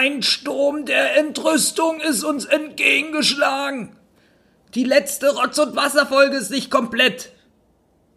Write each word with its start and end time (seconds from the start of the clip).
Ein 0.00 0.22
Sturm 0.22 0.84
der 0.84 1.18
Entrüstung 1.18 1.98
ist 1.98 2.22
uns 2.22 2.44
entgegengeschlagen. 2.44 3.96
Die 4.76 4.84
letzte 4.84 5.34
Rotz- 5.34 5.58
und 5.58 5.74
Wasserfolge 5.74 6.36
ist 6.36 6.52
nicht 6.52 6.70
komplett. 6.70 7.32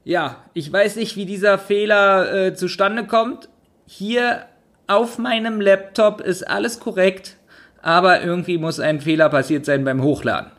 Ja, 0.03 0.45
ich 0.53 0.71
weiß 0.71 0.97
nicht, 0.97 1.15
wie 1.15 1.25
dieser 1.25 1.57
Fehler 1.57 2.33
äh, 2.33 2.53
zustande 2.53 3.07
kommt. 3.07 3.49
Hier 3.87 4.45
auf 4.85 5.17
meinem 5.17 5.59
Laptop 5.59 6.21
ist 6.21 6.47
alles 6.47 6.79
korrekt, 6.79 7.37
aber 7.81 8.21
irgendwie 8.21 8.59
muss 8.59 8.79
ein 8.79 9.01
Fehler 9.01 9.29
passiert 9.29 9.65
sein 9.65 9.83
beim 9.83 10.03
Hochladen. 10.03 10.51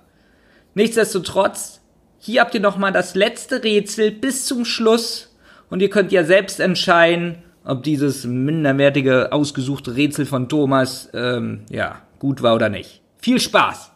Nichtsdestotrotz, 0.74 1.82
hier 2.18 2.40
habt 2.40 2.54
ihr 2.54 2.60
nochmal 2.60 2.90
das 2.90 3.14
letzte 3.14 3.62
Rätsel 3.62 4.10
bis 4.10 4.44
zum 4.44 4.64
Schluss 4.64 5.32
und 5.70 5.82
ihr 5.82 5.90
könnt 5.90 6.10
ja 6.10 6.24
selbst 6.24 6.58
entscheiden, 6.58 7.44
ob 7.64 7.82
dieses 7.82 8.24
minderwertige, 8.24 9.32
ausgesuchte 9.32 9.96
Rätsel 9.96 10.26
von 10.26 10.48
Thomas, 10.48 11.08
ähm, 11.14 11.60
ja, 11.70 12.00
gut 12.18 12.42
war 12.42 12.54
oder 12.54 12.68
nicht. 12.68 13.00
Viel 13.18 13.40
Spaß! 13.40 13.90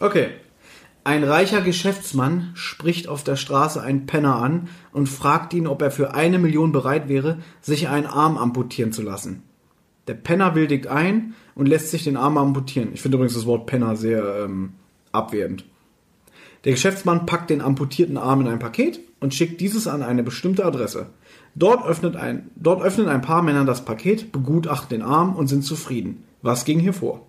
Okay. 0.00 0.28
Ein 1.06 1.22
reicher 1.22 1.60
Geschäftsmann 1.60 2.52
spricht 2.54 3.08
auf 3.08 3.22
der 3.24 3.36
Straße 3.36 3.80
einen 3.82 4.06
Penner 4.06 4.36
an 4.36 4.68
und 4.92 5.08
fragt 5.08 5.52
ihn, 5.52 5.66
ob 5.66 5.82
er 5.82 5.90
für 5.90 6.14
eine 6.14 6.38
Million 6.38 6.72
bereit 6.72 7.08
wäre, 7.08 7.38
sich 7.60 7.88
einen 7.88 8.06
Arm 8.06 8.38
amputieren 8.38 8.90
zu 8.90 9.02
lassen. 9.02 9.42
Der 10.06 10.14
Penner 10.14 10.54
willigt 10.54 10.86
ein 10.86 11.34
und 11.54 11.66
lässt 11.66 11.90
sich 11.90 12.04
den 12.04 12.16
Arm 12.16 12.38
amputieren. 12.38 12.90
Ich 12.94 13.02
finde 13.02 13.16
übrigens 13.16 13.34
das 13.34 13.46
Wort 13.46 13.66
Penner 13.66 13.96
sehr 13.96 14.44
ähm, 14.44 14.72
abwertend. 15.12 15.64
Der 16.64 16.72
Geschäftsmann 16.72 17.26
packt 17.26 17.50
den 17.50 17.60
amputierten 17.60 18.16
Arm 18.16 18.40
in 18.40 18.48
ein 18.48 18.58
Paket 18.58 19.00
und 19.20 19.34
schickt 19.34 19.60
dieses 19.60 19.86
an 19.86 20.02
eine 20.02 20.22
bestimmte 20.22 20.64
Adresse. 20.64 21.06
Dort, 21.54 21.86
öffnet 21.86 22.16
ein, 22.16 22.50
dort 22.56 22.82
öffnen 22.82 23.08
ein 23.08 23.22
paar 23.22 23.42
Männer 23.42 23.64
das 23.64 23.84
Paket, 23.84 24.32
begutachten 24.32 24.98
den 24.98 25.02
Arm 25.06 25.36
und 25.36 25.46
sind 25.46 25.62
zufrieden. 25.62 26.24
Was 26.42 26.64
ging 26.64 26.80
hier 26.80 26.92
vor? 26.92 27.26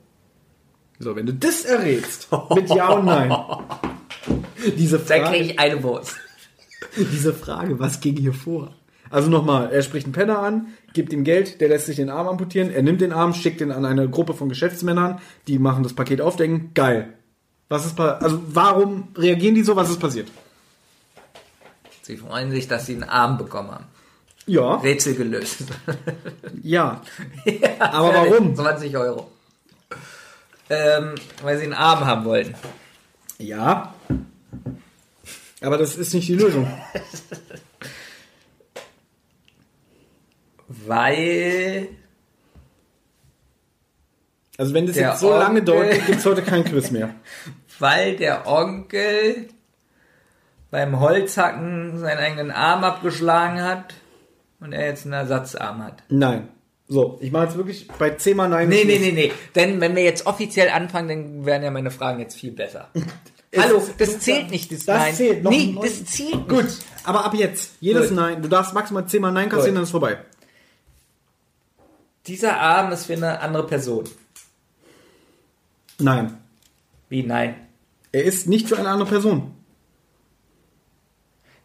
So, 0.98 1.15
wenn 1.15 1.25
du 1.25 1.34
das 1.34 1.65
errätst, 1.65 2.29
mit 2.55 2.70
Ja 2.70 2.90
und 2.90 3.05
Nein. 3.05 3.31
Diese 4.77 4.98
Dann 4.98 5.05
kriege 5.05 5.26
Frage, 5.26 5.37
ich 5.37 5.59
eine 5.59 5.84
Wurst. 5.84 6.15
diese 6.98 7.34
Frage, 7.34 7.79
was 7.79 7.99
ging 7.99 8.15
hier 8.18 8.34
vor? 8.34 8.73
Also 9.09 9.29
nochmal, 9.29 9.71
er 9.71 9.84
spricht 9.84 10.07
einen 10.07 10.13
Penner 10.13 10.40
an, 10.40 10.68
gibt 10.93 11.13
ihm 11.13 11.23
Geld, 11.23 11.62
der 11.62 11.70
lässt 11.70 11.85
sich 11.85 11.98
den 11.98 12.09
Arm 12.09 12.27
amputieren, 12.27 12.71
er 12.71 12.81
nimmt 12.81 13.01
den 13.01 13.13
Arm, 13.13 13.34
schickt 13.34 13.62
ihn 13.62 13.71
an 13.71 13.85
eine 13.85 14.09
Gruppe 14.09 14.34
von 14.34 14.49
Geschäftsmännern, 14.49 15.20
die 15.48 15.59
machen 15.59 15.84
das 15.84 15.93
Paket 15.93 16.21
auf, 16.21 16.35
denken, 16.35 16.71
geil. 16.73 17.13
Was 17.70 17.85
ist 17.85 17.99
also 17.99 18.41
warum 18.48 19.09
reagieren 19.15 19.55
die 19.55 19.63
so, 19.63 19.76
was 19.76 19.90
ist 19.90 19.99
passiert? 19.99 20.27
Sie 22.01 22.18
freuen 22.18 22.51
sich, 22.51 22.68
dass 22.68 22.85
sie 22.85 22.93
einen 22.93 23.03
Arm 23.03 23.37
bekommen 23.37 23.71
haben. 23.71 23.85
Ja, 24.48 24.76
Rätsel 24.76 25.15
gelöst. 25.15 25.63
ja. 26.63 27.01
Aber 27.79 28.13
warum? 28.13 28.55
20 28.55 28.96
Euro. 28.96 29.32
Ähm, 30.70 31.15
weil 31.41 31.57
sie 31.57 31.63
einen 31.63 31.74
Arm 31.74 32.05
haben 32.05 32.26
wollten. 32.26 32.55
Ja. 33.40 33.93
Aber 35.62 35.77
das 35.77 35.96
ist 35.96 36.13
nicht 36.13 36.27
die 36.27 36.35
Lösung. 36.35 36.68
Weil 40.68 41.90
Also 44.57 44.74
wenn 44.74 44.87
das 44.87 44.96
jetzt 44.96 45.20
so 45.20 45.30
lange 45.30 45.59
Onkel- 45.59 45.65
dauert, 45.65 46.05
gibt 46.05 46.20
es 46.20 46.26
heute 46.26 46.41
kein 46.41 46.63
Quiz 46.63 46.91
mehr. 46.91 47.13
weil 47.80 48.15
der 48.15 48.48
Onkel 48.48 49.49
beim 50.71 50.99
Holzhacken 50.99 51.99
seinen 51.99 52.18
eigenen 52.18 52.52
Arm 52.52 52.84
abgeschlagen 52.84 53.62
hat 53.62 53.93
und 54.59 54.73
er 54.73 54.85
jetzt 54.87 55.05
einen 55.05 55.13
Ersatzarm 55.13 55.84
hat. 55.84 56.03
Nein. 56.09 56.49
So, 56.87 57.17
ich 57.20 57.31
mache 57.31 57.45
jetzt 57.45 57.57
wirklich 57.57 57.87
bei 57.99 58.11
10 58.11 58.37
mal 58.37 58.48
Nein. 58.48 58.70
Nee, 58.70 58.84
nee, 58.85 58.99
nee, 58.99 59.12
nee. 59.12 59.31
Denn 59.55 59.81
wenn 59.81 59.95
wir 59.95 60.03
jetzt 60.03 60.27
offiziell 60.27 60.70
anfangen, 60.70 61.07
dann 61.07 61.45
wären 61.45 61.63
ja 61.63 61.71
meine 61.71 61.89
Fragen 61.89 62.20
jetzt 62.20 62.35
viel 62.35 62.51
besser. 62.51 62.89
Es 63.51 63.63
Hallo, 63.63 63.81
das 63.97 64.19
zählt 64.19 64.51
nicht, 64.51 64.69
das, 64.69 64.84
Das 64.84 64.97
Nein. 64.97 65.16
zählt 65.16 65.44
noch 65.44 65.51
Nee, 65.51 65.73
das 65.81 66.03
zählt 66.03 66.35
nicht. 66.35 66.50
Gut, 66.50 66.66
aber 67.06 67.24
ab 67.24 67.34
jetzt, 67.35 67.75
jedes 67.80 68.09
Gut. 68.09 68.18
Nein, 68.18 68.41
du 68.41 68.50
darfst 68.50 68.74
maximal 68.74 69.07
10 69.07 69.22
mal 69.22 69.31
Nein 69.31 69.47
kassieren, 69.47 69.75
dann 69.75 69.85
ist 69.85 69.91
vorbei. 69.91 70.18
Dieser 72.28 72.59
Arm 72.59 72.91
ist 72.91 73.06
für 73.06 73.13
eine 73.13 73.40
andere 73.40 73.66
Person. 73.66 74.03
Nein. 76.00 76.38
Wie 77.07 77.24
nein? 77.24 77.56
Er 78.12 78.25
ist 78.25 78.47
nicht 78.47 78.68
für 78.68 78.78
eine 78.78 78.90
andere 78.90 79.07
Person. 79.07 79.53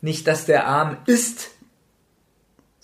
Nicht, 0.00 0.28
dass 0.28 0.46
der 0.46 0.68
Arm 0.68 0.98
ist 1.06 1.50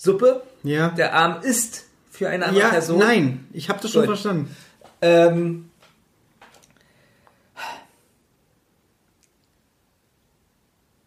Suppe. 0.06 0.42
Ja. 0.62 0.88
Der 0.90 1.14
Arm 1.14 1.42
ist 1.42 1.84
für 2.10 2.28
eine 2.28 2.46
andere 2.46 2.62
ja, 2.62 2.68
Person. 2.70 2.98
nein, 2.98 3.46
ich 3.52 3.68
habe 3.68 3.78
das 3.82 3.90
schon 3.90 4.02
Gut. 4.02 4.08
verstanden. 4.10 4.56
Ähm, 5.02 5.66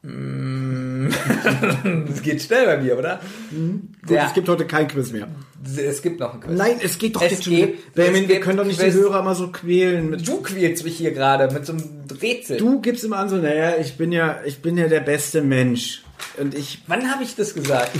Mm. 0.01 1.09
Das 2.07 2.21
geht 2.21 2.41
schnell 2.41 2.65
bei 2.65 2.77
mir, 2.77 2.97
oder? 2.97 3.19
Gut, 3.51 4.09
Der- 4.09 4.27
es 4.27 4.33
gibt 4.33 4.47
heute 4.47 4.65
kein 4.65 4.87
Quiz 4.87 5.11
mehr. 5.11 5.27
Es 5.75 6.01
gibt 6.01 6.19
noch 6.19 6.31
einen 6.33 6.41
Quiz. 6.41 6.57
Nein, 6.57 6.75
es 6.81 6.97
geht 6.97 7.15
doch 7.15 7.21
Es 7.21 7.31
jetzt 7.31 7.43
schon. 7.43 7.53
es 7.53 7.69
Benjamin, 7.95 8.29
wir 8.29 8.39
können 8.39 8.57
doch 8.57 8.65
nicht 8.65 8.79
Quiz. 8.79 8.93
die 8.93 8.99
Hörer 8.99 9.19
immer 9.19 9.35
so 9.35 9.49
quälen. 9.51 10.09
Mit, 10.11 10.27
Du 10.27 10.41
quälst 10.41 10.83
mich 10.85 10.97
hier 10.97 11.11
gerade 11.11 11.53
mit 11.53 11.65
so 11.65 11.73
einem 11.73 11.83
Rätsel. 12.21 12.57
du 12.57 12.79
gibst 12.81 13.03
immer 13.03 13.17
an 13.17 13.27
so, 13.29 13.37
naja, 13.37 13.73
ich 13.79 13.97
bin 13.97 14.11
ja, 14.11 14.39
ich 14.45 14.61
bin 14.61 14.77
ja 14.77 14.87
der 14.87 15.01
beste 15.01 15.41
Mensch. 15.41 16.01
Und 16.37 16.55
ich 16.55 16.83
Wann 16.87 17.11
habe 17.11 17.23
ich 17.23 17.35
das 17.35 17.53
gesagt? 17.53 17.91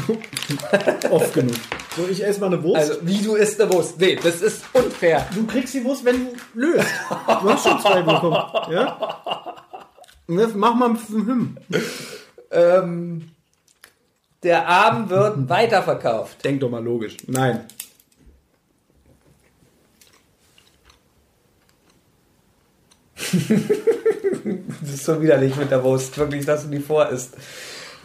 oft 1.10 1.34
genug. 1.34 1.56
So, 1.96 2.08
ich 2.08 2.24
esse 2.26 2.40
mal 2.40 2.48
eine 2.48 2.64
Wurst. 2.64 2.92
Also, 2.92 2.96
wie 3.02 3.22
du 3.22 3.36
isst 3.36 3.60
eine 3.60 3.72
Wurst. 3.72 4.00
Nee, 4.00 4.16
das 4.22 4.42
ist 4.42 4.64
unfair. 4.74 5.28
Du 5.34 5.46
kriegst 5.46 5.74
die 5.74 5.84
Wurst, 5.84 6.06
wenn 6.06 6.26
du 6.26 6.32
löst. 6.54 6.88
Du 7.10 7.50
hast 7.50 7.68
schon 7.68 7.80
zwei 7.80 8.02
bekommen. 8.02 8.36
Ja? 8.72 9.56
Mach 10.28 10.76
mal 10.76 10.90
einen. 10.90 11.58
Ähm, 12.52 13.32
der 14.44 14.68
Arm 14.68 15.10
wird 15.10 15.50
weiterverkauft. 15.50 16.44
Denk 16.44 16.62
doch 16.62 16.70
mal 16.70 16.84
logisch. 16.84 17.18
Nein. 17.28 17.66
Das 24.82 24.94
ist 24.94 25.06
so 25.06 25.22
widerlich 25.22 25.56
mit 25.58 25.70
der 25.70 25.84
Wurst, 25.84 26.18
wirklich, 26.18 26.46
dass 26.46 26.64
du 26.64 26.70
die 26.70 26.80
vor 26.80 27.10
isst. 27.10 27.36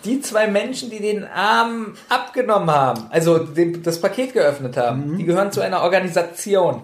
Die 0.04 0.20
zwei 0.20 0.48
Menschen, 0.48 0.90
die 0.90 1.00
den 1.00 1.24
Arm 1.24 1.94
abgenommen 2.08 2.70
haben, 2.70 3.06
also 3.10 3.38
den, 3.38 3.82
das 3.82 4.00
Paket 4.00 4.32
geöffnet 4.34 4.76
haben, 4.76 5.16
die 5.18 5.24
gehören 5.24 5.52
zu 5.52 5.60
einer 5.60 5.82
Organisation. 5.82 6.82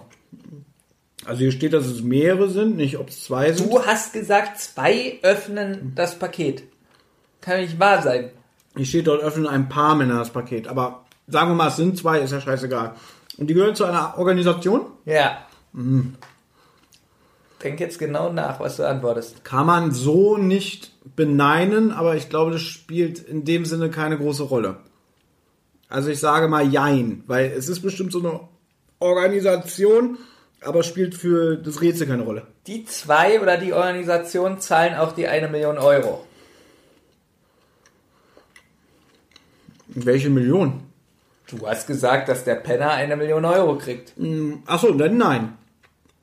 Also 1.27 1.41
hier 1.41 1.53
steht, 1.53 1.73
dass 1.75 1.87
es 1.87 2.03
mehrere 2.03 2.49
sind, 2.49 2.77
nicht 2.77 2.99
ob 2.99 3.11
es 3.11 3.25
zwei 3.25 3.53
sind. 3.53 3.71
Du 3.71 3.85
hast 3.85 4.13
gesagt, 4.13 4.59
zwei 4.59 5.19
öffnen 5.23 5.93
das 5.95 6.19
Paket. 6.19 6.63
Kann 7.41 7.61
nicht 7.61 7.79
wahr 7.79 8.03
sein. 8.03 8.31
Hier 8.77 8.87
steht 8.87 9.07
dort 9.07 9.23
öffnen 9.23 9.47
ein 9.47 9.69
paar 9.69 9.95
Männer 9.95 10.19
das 10.19 10.31
Paket. 10.31 10.69
Aber 10.69 11.05
sagen 11.27 11.51
wir 11.51 11.55
mal, 11.55 11.69
es 11.69 11.77
sind 11.77 11.99
zwei, 11.99 12.21
ist 12.21 12.33
ja 12.33 12.41
scheißegal. 12.41 12.95
Und 13.37 13.49
die 13.49 13.55
gehören 13.55 13.75
zu 13.75 13.85
einer 13.85 14.17
Organisation? 14.19 14.87
Ja. 15.05 15.39
Denk 17.63 17.79
jetzt 17.81 17.99
genau 17.99 18.33
nach, 18.33 18.59
was 18.61 18.77
du 18.77 18.89
antwortest. 18.89 19.45
Kann 19.45 19.67
man 19.67 19.93
so 19.93 20.39
nicht 20.39 20.93
beneinen, 21.17 21.93
aber 21.93 22.17
ich 22.17 22.29
glaube, 22.29 22.53
das 22.53 22.63
spielt 22.63 23.19
in 23.19 23.45
dem 23.45 23.67
Sinne 23.67 23.91
keine 23.91 24.17
große 24.17 24.45
Rolle. 24.45 24.77
Also 25.89 26.11
ich 26.11 26.21
sage 26.21 26.49
mal 26.49 26.73
Jein, 26.73 27.25
weil 27.27 27.51
es 27.51 27.69
ist 27.69 27.81
bestimmt 27.81 28.13
so 28.13 28.21
eine 28.21 28.41
Organisation, 29.01 30.19
aber 30.63 30.83
spielt 30.83 31.15
für 31.15 31.57
das 31.57 31.81
Rätsel 31.81 32.07
keine 32.07 32.23
Rolle. 32.23 32.47
Die 32.67 32.85
zwei 32.85 33.41
oder 33.41 33.57
die 33.57 33.73
Organisation 33.73 34.61
zahlen 34.61 34.95
auch 34.95 35.13
die 35.13 35.27
eine 35.27 35.49
Million 35.49 35.79
Euro. 35.79 36.25
Welche 39.89 40.31
Million? 40.31 40.85
Du 41.49 41.67
hast 41.67 41.87
gesagt, 41.87 42.29
dass 42.29 42.45
der 42.45 42.55
Penner 42.55 42.91
eine 42.91 43.17
Million 43.17 43.45
Euro 43.45 43.77
kriegt. 43.77 44.15
Achso, 44.67 44.93
dann 44.93 45.17
nein. 45.17 45.59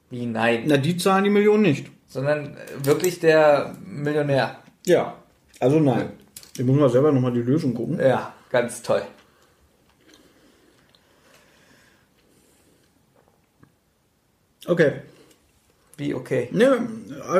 Wie 0.10 0.26
nein? 0.26 0.64
Na, 0.68 0.78
die 0.78 0.98
zahlen 0.98 1.24
die 1.26 1.30
Million 1.30 1.62
nicht. 1.62 1.92
Sondern 2.08 2.56
äh, 2.56 2.86
wirklich 2.86 3.20
der 3.20 3.76
Millionär. 3.86 4.60
Ja. 4.86 5.16
Also 5.60 5.80
nein. 5.80 6.12
Ich 6.58 6.64
muss 6.64 6.78
mal 6.78 6.90
selber 6.90 7.12
nochmal 7.12 7.34
die 7.34 7.42
Lösung 7.42 7.74
gucken. 7.74 8.00
Ja, 8.00 8.34
ganz 8.50 8.82
toll. 8.82 9.04
Okay. 14.66 15.02
Wie 15.98 16.14
okay? 16.14 16.50
Ne, 16.52 16.88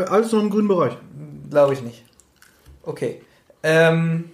alles 0.10 0.32
noch 0.32 0.42
im 0.42 0.50
grünen 0.50 0.68
Bereich. 0.68 0.98
Glaube 1.50 1.74
ich 1.74 1.82
nicht. 1.82 2.04
Okay. 2.84 3.22
Ähm, 3.64 4.32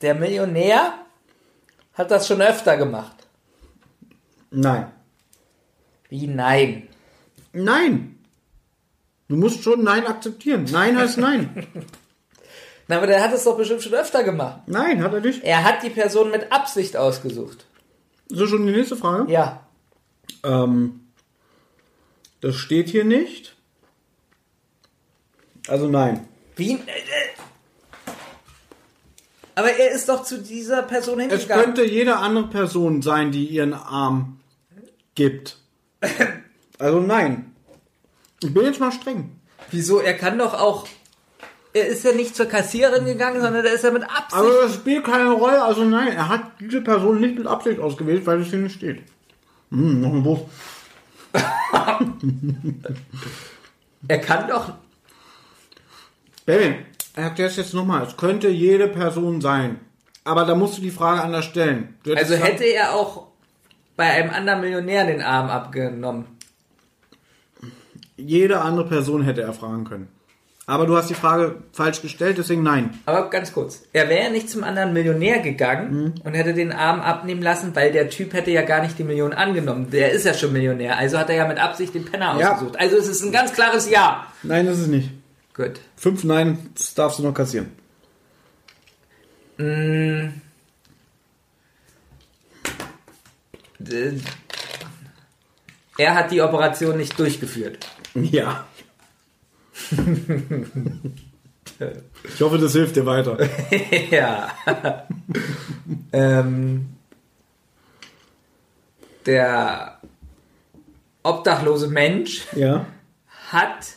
der 0.00 0.14
Millionär 0.14 0.94
hat 1.94 2.10
das 2.10 2.26
schon 2.26 2.42
öfter 2.42 2.76
gemacht. 2.76 3.16
Nein. 4.50 4.92
Wie 6.12 6.26
nein? 6.26 6.88
Nein. 7.54 8.18
Du 9.28 9.36
musst 9.36 9.62
schon 9.62 9.82
Nein 9.82 10.06
akzeptieren. 10.06 10.66
Nein 10.70 10.98
heißt 10.98 11.16
Nein. 11.16 11.66
Na, 12.86 12.98
aber 12.98 13.06
der 13.06 13.22
hat 13.22 13.32
es 13.32 13.44
doch 13.44 13.56
bestimmt 13.56 13.82
schon 13.82 13.94
öfter 13.94 14.22
gemacht. 14.22 14.60
Nein, 14.66 15.02
hat 15.02 15.14
er 15.14 15.20
nicht. 15.20 15.42
Er 15.42 15.64
hat 15.64 15.82
die 15.82 15.88
Person 15.88 16.30
mit 16.30 16.52
Absicht 16.52 16.98
ausgesucht. 16.98 17.64
So 18.28 18.46
schon 18.46 18.66
die 18.66 18.74
nächste 18.74 18.94
Frage? 18.94 19.32
Ja. 19.32 19.64
Ähm, 20.44 21.00
das 22.42 22.56
steht 22.56 22.90
hier 22.90 23.04
nicht. 23.04 23.56
Also 25.66 25.88
nein. 25.88 26.28
Wie? 26.56 26.72
Äh, 26.72 26.76
äh. 26.76 28.12
Aber 29.54 29.70
er 29.70 29.92
ist 29.92 30.10
doch 30.10 30.24
zu 30.24 30.42
dieser 30.42 30.82
Person 30.82 31.20
Es 31.20 31.30
hingegangen. 31.30 31.64
könnte 31.64 31.84
jede 31.86 32.16
andere 32.16 32.48
Person 32.48 33.00
sein, 33.00 33.32
die 33.32 33.46
ihren 33.46 33.72
Arm 33.72 34.40
gibt. 35.14 35.61
Also 36.78 37.00
nein. 37.00 37.52
Ich 38.42 38.52
bin 38.52 38.64
jetzt 38.64 38.80
mal 38.80 38.90
streng. 38.90 39.38
Wieso? 39.70 40.00
Er 40.00 40.14
kann 40.14 40.36
doch 40.36 40.54
auch. 40.54 40.88
Er 41.72 41.86
ist 41.86 42.04
ja 42.04 42.12
nicht 42.12 42.34
zur 42.34 42.46
Kassiererin 42.46 43.06
gegangen, 43.06 43.40
sondern 43.40 43.64
er 43.64 43.72
ist 43.72 43.84
ja 43.84 43.92
mit 43.92 44.02
Absicht. 44.02 44.34
Aber 44.34 44.62
das 44.62 44.74
spielt 44.74 45.04
keine 45.04 45.30
Rolle. 45.30 45.62
Also 45.62 45.84
nein, 45.84 46.08
er 46.08 46.28
hat 46.28 46.58
diese 46.58 46.80
Person 46.80 47.20
nicht 47.20 47.38
mit 47.38 47.46
Absicht 47.46 47.78
ausgewählt, 47.78 48.26
weil 48.26 48.40
es 48.40 48.48
hier 48.48 48.58
nicht 48.58 48.74
steht. 48.74 49.02
Hm, 49.70 50.00
noch 50.00 50.12
ein 50.12 50.24
Wurst. 50.24 50.46
er 54.08 54.18
kann 54.18 54.48
doch. 54.48 54.72
Baby, 56.44 56.84
er 57.14 57.24
erklärt 57.24 57.52
es 57.52 57.56
jetzt 57.56 57.74
nochmal. 57.74 58.06
Es 58.06 58.16
könnte 58.16 58.48
jede 58.48 58.88
Person 58.88 59.40
sein. 59.40 59.80
Aber 60.24 60.44
da 60.44 60.54
musst 60.54 60.78
du 60.78 60.82
die 60.82 60.90
Frage 60.90 61.22
anders 61.22 61.44
stellen. 61.44 61.98
Also 62.14 62.34
hätte 62.34 62.64
er 62.64 62.94
auch 62.94 63.31
bei 63.96 64.04
einem 64.04 64.30
anderen 64.30 64.60
Millionär 64.60 65.06
den 65.06 65.20
Arm 65.22 65.48
abgenommen. 65.48 66.26
Jede 68.16 68.60
andere 68.60 68.86
Person 68.88 69.22
hätte 69.22 69.42
er 69.42 69.52
fragen 69.52 69.84
können. 69.84 70.08
Aber 70.64 70.86
du 70.86 70.96
hast 70.96 71.10
die 71.10 71.14
Frage 71.14 71.56
falsch 71.72 72.02
gestellt, 72.02 72.38
deswegen 72.38 72.62
nein. 72.62 72.90
Aber 73.04 73.28
ganz 73.30 73.52
kurz. 73.52 73.82
Er 73.92 74.08
wäre 74.08 74.30
nicht 74.30 74.48
zum 74.48 74.62
anderen 74.62 74.92
Millionär 74.92 75.40
gegangen 75.40 76.14
und 76.22 76.34
hätte 76.34 76.54
den 76.54 76.70
Arm 76.70 77.00
abnehmen 77.00 77.42
lassen, 77.42 77.74
weil 77.74 77.90
der 77.90 78.08
Typ 78.10 78.32
hätte 78.32 78.52
ja 78.52 78.62
gar 78.62 78.80
nicht 78.80 78.96
die 78.96 79.02
Million 79.02 79.32
angenommen. 79.32 79.90
Der 79.90 80.12
ist 80.12 80.24
ja 80.24 80.34
schon 80.34 80.52
Millionär. 80.52 80.96
Also 80.98 81.18
hat 81.18 81.30
er 81.30 81.36
ja 81.36 81.48
mit 81.48 81.58
Absicht 81.58 81.94
den 81.94 82.04
Penner 82.04 82.38
Ja. 82.38 82.52
ausgesucht. 82.52 82.78
Also 82.78 82.96
es 82.96 83.08
ist 83.08 83.22
ein 83.24 83.32
ganz 83.32 83.52
klares 83.52 83.90
Ja. 83.90 84.28
Nein, 84.44 84.66
das 84.66 84.78
ist 84.78 84.86
nicht. 84.86 85.10
Gut. 85.52 85.80
Fünf 85.96 86.22
Nein 86.22 86.70
das 86.76 86.94
darfst 86.94 87.18
du 87.18 87.24
noch 87.24 87.34
kassieren. 87.34 87.72
Äh, 89.58 90.28
Er 95.98 96.14
hat 96.14 96.30
die 96.30 96.40
Operation 96.40 96.96
nicht 96.96 97.18
durchgeführt. 97.18 97.86
Ja. 98.14 98.66
ich 102.24 102.40
hoffe, 102.40 102.58
das 102.58 102.72
hilft 102.72 102.96
dir 102.96 103.06
weiter. 103.06 103.38
ja. 104.10 104.52
ähm, 106.12 106.90
der 109.26 110.00
obdachlose 111.22 111.88
Mensch 111.88 112.46
Ja. 112.54 112.86
hat 113.50 113.92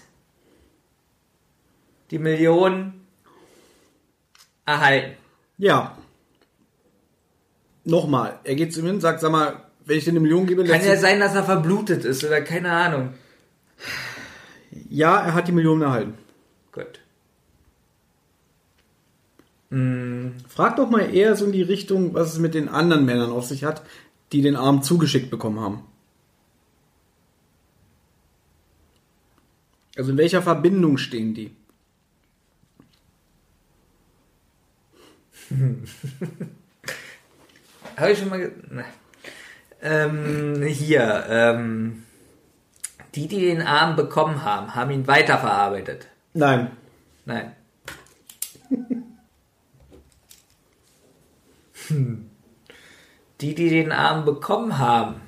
die 2.12 2.20
Million 2.20 2.94
erhalten. 4.66 5.18
Ja. 5.58 5.98
Nochmal. 7.84 8.40
Er 8.44 8.56
geht 8.56 8.74
zu 8.74 8.80
ihm 8.82 8.88
hin, 8.88 9.02
sagt, 9.02 9.20
sag 9.22 9.32
mal, 9.32 9.65
wenn 9.86 9.98
ich 9.98 10.04
dir 10.04 10.12
eine 10.12 10.20
Million 10.20 10.46
gebe, 10.46 10.64
Kann 10.64 10.84
ja 10.84 10.98
sein, 10.98 11.20
dass 11.20 11.36
er 11.36 11.44
verblutet 11.44 12.06
ist 12.06 12.24
oder 12.24 12.42
keine 12.42 12.72
Ahnung. 12.72 13.14
ja, 14.90 15.20
er 15.20 15.34
hat 15.34 15.48
die 15.48 15.52
Million 15.52 15.82
erhalten. 15.82 16.16
Gut. 16.72 17.00
Frag 20.48 20.76
doch 20.78 20.90
mal 20.90 21.14
eher 21.14 21.36
so 21.36 21.46
in 21.46 21.52
die 21.52 21.62
Richtung, 21.62 22.14
was 22.14 22.34
es 22.34 22.40
mit 22.40 22.54
den 22.54 22.70
anderen 22.70 23.06
Männern 23.06 23.32
auf 23.32 23.46
sich 23.46 23.64
hat, 23.66 23.84
die 24.32 24.42
den 24.42 24.56
Arm 24.56 24.82
zugeschickt 24.84 25.30
bekommen 25.30 25.60
haben. 25.60 25.84
Also 29.98 30.12
in 30.12 30.18
welcher 30.18 30.42
Verbindung 30.42 30.98
stehen 30.98 31.34
die? 31.34 31.56
Habe 37.98 38.12
ich 38.12 38.20
schon 38.20 38.30
mal. 38.30 38.52
Na. 38.70 38.84
Ähm, 39.86 40.64
hier. 40.64 41.26
Ähm, 41.30 42.04
die, 43.14 43.28
die 43.28 43.42
den 43.42 43.62
Arm 43.62 43.96
bekommen 43.96 44.44
haben, 44.44 44.76
haben 44.76 44.92
ihn 44.92 45.08
weiterverarbeitet. 45.08 46.08
Nein. 46.34 46.72
Nein. 47.26 47.54
Hm. 51.88 52.30
Die, 53.42 53.56
die 53.56 53.70
den 53.70 53.92
Arm 53.92 54.26
bekommen 54.26 54.78
haben, 54.80 55.22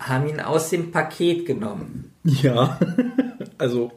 haben 0.00 0.28
ihn 0.28 0.40
aus 0.40 0.70
dem 0.70 0.90
Paket 0.90 1.46
genommen. 1.46 2.12
Ja. 2.24 2.78
also 3.58 3.92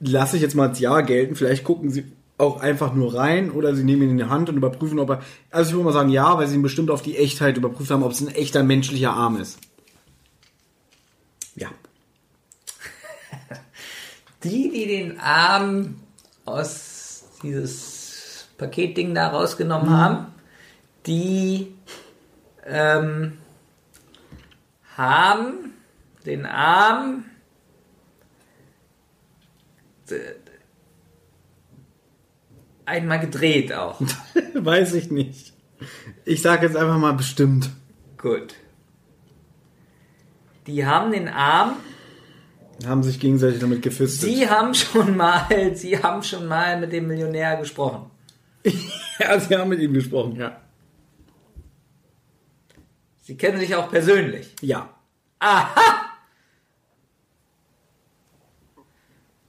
lasse 0.00 0.36
ich 0.36 0.42
jetzt 0.42 0.54
mal 0.54 0.68
als 0.68 0.80
Ja 0.80 1.00
gelten. 1.00 1.34
Vielleicht 1.34 1.64
gucken 1.64 1.90
sie 1.90 2.12
auch 2.38 2.60
einfach 2.60 2.94
nur 2.94 3.14
rein 3.14 3.50
oder 3.50 3.74
sie 3.74 3.84
nehmen 3.84 4.02
ihn 4.02 4.10
in 4.10 4.18
die 4.18 4.24
Hand 4.24 4.48
und 4.48 4.56
überprüfen, 4.56 4.98
ob 5.00 5.10
er. 5.10 5.22
Also 5.50 5.70
ich 5.70 5.74
würde 5.74 5.86
mal 5.86 5.92
sagen 5.92 6.08
ja, 6.08 6.38
weil 6.38 6.46
sie 6.46 6.54
ihn 6.54 6.62
bestimmt 6.62 6.90
auf 6.90 7.02
die 7.02 7.16
Echtheit 7.16 7.56
überprüft 7.56 7.90
haben, 7.90 8.04
ob 8.04 8.12
es 8.12 8.20
ein 8.20 8.28
echter 8.28 8.62
menschlicher 8.62 9.12
Arm 9.12 9.40
ist. 9.40 9.58
Ja. 11.56 11.68
Die, 14.44 14.70
die 14.70 14.86
den 14.86 15.18
Arm 15.18 15.96
aus 16.44 17.24
dieses 17.42 18.46
Paketding 18.56 19.12
da 19.12 19.28
rausgenommen 19.28 19.90
haben, 19.90 20.26
die 21.06 21.74
ähm, 22.64 23.38
haben 24.96 25.72
den 26.24 26.46
Arm 26.46 27.24
einmal 32.88 33.20
gedreht 33.20 33.72
auch. 33.72 34.00
Weiß 34.54 34.94
ich 34.94 35.10
nicht. 35.10 35.52
Ich 36.24 36.42
sage 36.42 36.66
jetzt 36.66 36.76
einfach 36.76 36.98
mal 36.98 37.12
bestimmt. 37.12 37.70
Gut. 38.16 38.54
Die 40.66 40.84
haben 40.84 41.12
den 41.12 41.28
Arm, 41.28 41.76
Haben 42.84 43.02
sich 43.02 43.20
gegenseitig 43.20 43.60
damit 43.60 43.82
gefistet. 43.82 44.28
sie 44.28 44.48
haben 44.48 44.74
schon 44.74 45.16
mal, 45.16 45.46
sie 45.74 46.02
haben 46.02 46.22
schon 46.22 46.46
mal 46.46 46.78
mit 46.80 46.92
dem 46.92 47.06
Millionär 47.06 47.56
gesprochen. 47.56 48.10
ja, 49.18 49.38
sie 49.38 49.56
haben 49.56 49.68
mit 49.70 49.80
ihm 49.80 49.94
gesprochen, 49.94 50.36
ja. 50.36 50.60
Sie 53.22 53.36
kennen 53.36 53.58
sich 53.58 53.74
auch 53.74 53.90
persönlich. 53.90 54.54
Ja. 54.62 54.88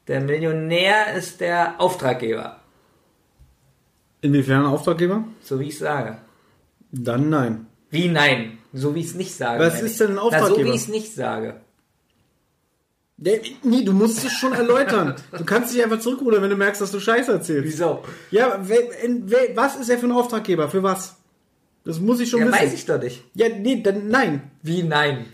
Der 0.08 0.22
Millionär 0.22 1.14
ist 1.14 1.40
der 1.40 1.80
Auftraggeber, 1.80 2.60
Inwiefern 4.22 4.66
Auftraggeber? 4.66 5.24
so 5.42 5.60
wie 5.60 5.68
ich 5.70 5.78
sage. 5.78 6.18
Dann 6.92 7.30
nein. 7.30 7.68
Wie 7.90 8.08
nein? 8.10 8.58
So 8.74 8.94
wie 8.96 9.00
ich 9.00 9.08
es 9.08 9.16
nicht 9.16 9.34
sage. 9.36 9.64
Was 9.64 9.82
ist 9.82 10.00
denn 10.00 10.10
ein 10.10 10.16
Na, 10.16 10.22
so 10.22 10.28
Auftraggeber? 10.28 10.66
wie 10.70 10.76
ich 10.76 10.82
es 10.82 10.88
nicht 10.88 11.14
sage. 11.16 11.56
Nee, 13.18 13.84
du 13.84 13.92
musst 13.92 14.24
es 14.24 14.32
schon 14.32 14.54
erläutern. 14.54 15.16
Du 15.38 15.44
kannst 15.44 15.74
dich 15.74 15.84
einfach 15.84 16.00
zurückrudern, 16.00 16.42
wenn 16.42 16.50
du 16.52 16.56
merkst, 16.56 16.80
dass 16.82 16.92
du 16.92 17.00
Scheiße 17.02 17.32
erzählst. 17.34 17.66
Wieso? 17.66 18.04
Ja, 18.32 18.60
was 19.56 19.76
ist 19.76 19.90
er 19.90 19.98
für 19.98 20.06
ein 20.06 20.14
Auftraggeber? 20.14 20.70
Für 20.70 20.84
was? 20.84 21.18
Das 21.84 22.00
muss 22.00 22.20
ich 22.22 22.30
schon 22.30 22.40
Ja, 22.42 22.48
wissen. 22.48 22.60
weiß 22.62 22.74
ich 22.74 22.86
doch 22.86 23.02
nicht. 23.02 23.24
Ja, 23.34 23.48
nee, 23.50 23.82
dann 23.82 24.08
nein. 24.08 24.52
Wie 24.62 24.84
nein? 24.84 25.26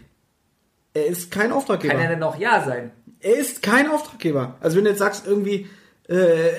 Er 0.93 1.05
ist 1.07 1.29
kein 1.29 1.51
Auftraggeber. 1.51 1.93
Kann 1.93 2.01
er 2.03 2.09
denn 2.09 2.23
auch 2.23 2.37
Ja 2.39 2.63
sein? 2.65 2.91
Er 3.19 3.35
ist 3.35 3.61
kein 3.61 3.87
Auftraggeber. 3.89 4.55
Also 4.61 4.77
wenn 4.77 4.85
du 4.85 4.89
jetzt 4.91 4.99
sagst, 4.99 5.27
irgendwie, 5.27 5.67
äh, 6.07 6.49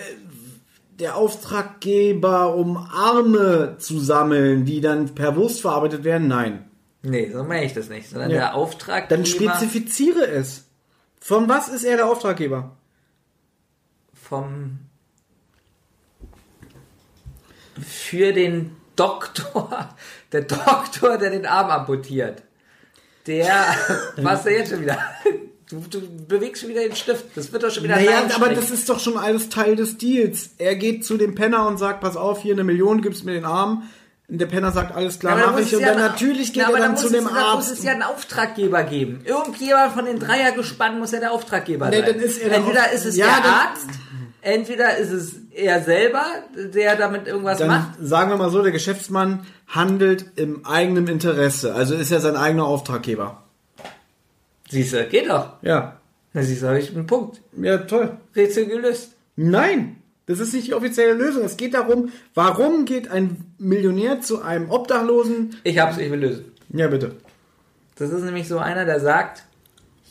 der 0.98 1.16
Auftraggeber, 1.16 2.54
um 2.54 2.76
Arme 2.76 3.76
zu 3.78 3.98
sammeln, 4.00 4.64
die 4.64 4.80
dann 4.80 5.14
per 5.14 5.36
Wurst 5.36 5.60
verarbeitet 5.60 6.04
werden, 6.04 6.28
nein. 6.28 6.70
Nee, 7.02 7.30
so 7.30 7.44
meine 7.44 7.64
ich 7.66 7.74
das 7.74 7.88
nicht. 7.88 8.08
Sondern 8.08 8.30
Ja. 8.30 8.36
der 8.36 8.54
Auftraggeber 8.54 9.14
Dann 9.16 9.26
spezifiziere 9.26 10.26
es. 10.26 10.64
Von 11.20 11.48
was 11.48 11.68
ist 11.68 11.84
er 11.84 11.96
der 11.96 12.06
Auftraggeber? 12.08 12.76
vom 14.14 14.78
für 17.80 18.32
den 18.32 18.74
Doktor, 18.96 19.94
der 20.32 20.42
Doktor, 20.42 21.18
der 21.18 21.30
den 21.30 21.46
Arm 21.46 21.70
amputiert. 21.70 22.42
Der, 23.26 23.54
was 24.16 24.44
da 24.44 24.50
jetzt 24.50 24.70
schon 24.70 24.80
wieder? 24.80 24.98
Du, 25.68 25.82
du 25.90 26.00
bewegst 26.28 26.62
schon 26.62 26.70
wieder 26.70 26.82
den 26.82 26.94
Stift. 26.94 27.24
Das 27.34 27.52
wird 27.52 27.62
doch 27.64 27.70
schon 27.70 27.82
wieder 27.82 27.96
Naja, 27.96 28.22
aber 28.36 28.50
das 28.50 28.70
ist 28.70 28.88
doch 28.88 29.00
schon 29.00 29.16
alles 29.16 29.48
Teil 29.48 29.74
des 29.74 29.98
Deals. 29.98 30.50
Er 30.58 30.76
geht 30.76 31.04
zu 31.04 31.16
dem 31.16 31.34
Penner 31.34 31.66
und 31.66 31.78
sagt, 31.78 32.00
pass 32.00 32.16
auf, 32.16 32.40
hier 32.40 32.54
eine 32.54 32.62
Million, 32.62 33.02
gibst 33.02 33.24
mir 33.24 33.32
den 33.32 33.44
Arm. 33.44 33.82
Und 34.28 34.38
der 34.40 34.46
Penner 34.46 34.70
sagt, 34.72 34.94
alles 34.94 35.18
klar, 35.18 35.32
Aber 35.34 35.40
da 35.42 35.46
mach 35.52 35.58
muss 35.58 35.66
ich. 35.68 35.74
Und 35.74 35.80
ja 35.82 35.88
dann 35.88 35.98
natürlich 35.98 36.52
geht 36.52 36.62
Na, 36.66 36.70
er 36.72 36.76
da 36.76 36.82
dann 36.84 36.92
muss 36.92 37.00
zu 37.00 37.06
es- 37.06 37.12
dem 37.12 37.24
Da 37.24 37.30
muss 37.30 37.38
Arzt. 37.66 37.72
es 37.72 37.82
ja 37.84 37.92
einen 37.92 38.02
Auftraggeber 38.02 38.82
geben. 38.84 39.20
Irgendjemand 39.24 39.92
von 39.92 40.04
den 40.04 40.18
Dreiergespann 40.20 40.98
muss 41.00 41.10
ja 41.12 41.18
der 41.20 41.32
Auftraggeber 41.32 41.88
Nee, 41.90 41.98
sein. 42.00 42.06
dann 42.06 42.20
ist 42.20 42.38
er 42.38 42.48
der 42.48 42.58
Entweder 42.58 42.92
ist 42.92 43.04
es 43.06 43.16
Ja, 43.16 43.26
der 43.40 43.52
Arzt, 43.52 43.88
entweder 44.42 44.96
ist 44.98 45.10
es 45.10 45.32
er 45.52 45.82
selber, 45.82 46.24
der 46.56 46.96
damit 46.96 47.26
irgendwas 47.26 47.58
Dann 47.58 47.68
macht. 47.68 47.90
sagen 48.00 48.30
wir 48.30 48.36
mal 48.36 48.50
so, 48.50 48.62
der 48.62 48.72
Geschäftsmann 48.72 49.46
handelt 49.68 50.26
im 50.36 50.64
eigenen 50.66 51.08
Interesse. 51.08 51.74
Also 51.74 51.94
ist 51.94 52.10
er 52.12 52.20
sein 52.20 52.36
eigener 52.36 52.66
Auftraggeber. 52.66 53.42
Siehst 54.68 54.92
du, 54.92 55.06
geht 55.06 55.28
doch. 55.28 55.62
Ja. 55.62 56.00
Na 56.32 56.42
siehst 56.42 56.62
du, 56.62 56.66
habe 56.66 56.78
ich 56.78 56.94
einen 56.94 57.06
Punkt. 57.06 57.40
Ja, 57.56 57.78
toll. 57.78 58.16
Rätsel 58.34 58.66
gelöst. 58.66 59.14
Nein, 59.36 59.96
das 60.26 60.40
ist 60.40 60.52
nicht 60.52 60.66
die 60.66 60.74
offizielle 60.74 61.14
Lösung. 61.14 61.44
Es 61.44 61.56
geht 61.56 61.74
darum, 61.74 62.10
warum 62.34 62.84
geht 62.84 63.10
ein 63.10 63.44
Millionär 63.58 64.20
zu 64.20 64.42
einem 64.42 64.70
Obdachlosen? 64.70 65.56
Ich 65.62 65.78
hab's, 65.78 65.98
ich 65.98 66.10
will 66.10 66.20
lösen. 66.20 66.52
Ja, 66.70 66.88
bitte. 66.88 67.12
Das 67.96 68.10
ist 68.10 68.24
nämlich 68.24 68.48
so 68.48 68.58
einer, 68.58 68.84
der 68.84 69.00
sagt, 69.00 69.44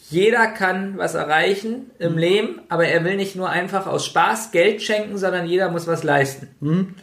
jeder 0.10 0.48
kann 0.48 0.98
was 0.98 1.16
erreichen 1.16 1.92
im 2.00 2.18
Leben, 2.18 2.62
aber 2.70 2.86
er 2.88 3.04
will 3.04 3.18
nicht 3.18 3.36
nur 3.36 3.50
einfach 3.50 3.88
aus 3.88 4.06
Spaß 4.06 4.52
Geld 4.52 4.82
schenken, 4.82 5.18
sondern 5.18 5.46
jeder 5.46 5.70
muss 5.70 5.88
was 5.88 6.04
leisten. 6.04 6.48
Und, 6.62 6.96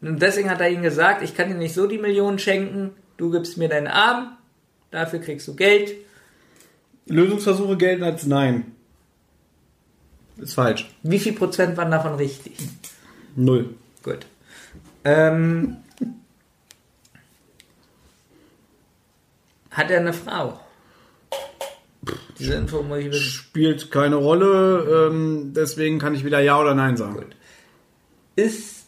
und 0.00 0.22
deswegen 0.22 0.50
hat 0.50 0.60
er 0.60 0.70
ihm 0.70 0.82
gesagt, 0.82 1.22
ich 1.22 1.36
kann 1.36 1.48
dir 1.48 1.54
nicht 1.54 1.74
so 1.74 1.86
die 1.86 1.98
Millionen 1.98 2.38
schenken, 2.38 2.90
du 3.16 3.30
gibst 3.30 3.58
mir 3.58 3.68
deinen 3.68 3.86
Arm, 3.86 4.36
dafür 4.90 5.20
kriegst 5.20 5.46
du 5.48 5.54
Geld. 5.54 5.92
Lösungsversuche 7.06 7.76
gelten 7.76 8.04
als 8.04 8.26
Nein. 8.26 8.72
Ist 10.38 10.54
falsch. 10.54 10.90
Wie 11.02 11.18
viel 11.18 11.34
Prozent 11.34 11.76
waren 11.76 11.90
davon 11.90 12.14
richtig? 12.14 12.56
Null. 13.36 13.74
Gut. 14.02 14.26
Ähm, 15.04 15.76
hat 19.70 19.90
er 19.90 20.00
eine 20.00 20.12
Frau? 20.12 20.60
Diese 22.38 22.54
Info 22.54 22.82
muss 22.82 22.98
ich 22.98 23.06
wissen. 23.06 23.22
Spielt 23.22 23.90
keine 23.90 24.16
Rolle, 24.16 25.08
ähm, 25.10 25.52
deswegen 25.54 25.98
kann 25.98 26.14
ich 26.14 26.24
wieder 26.24 26.40
Ja 26.40 26.60
oder 26.60 26.74
Nein 26.74 26.96
sagen. 26.96 27.14
Gut. 27.14 27.36
Ist 28.34 28.86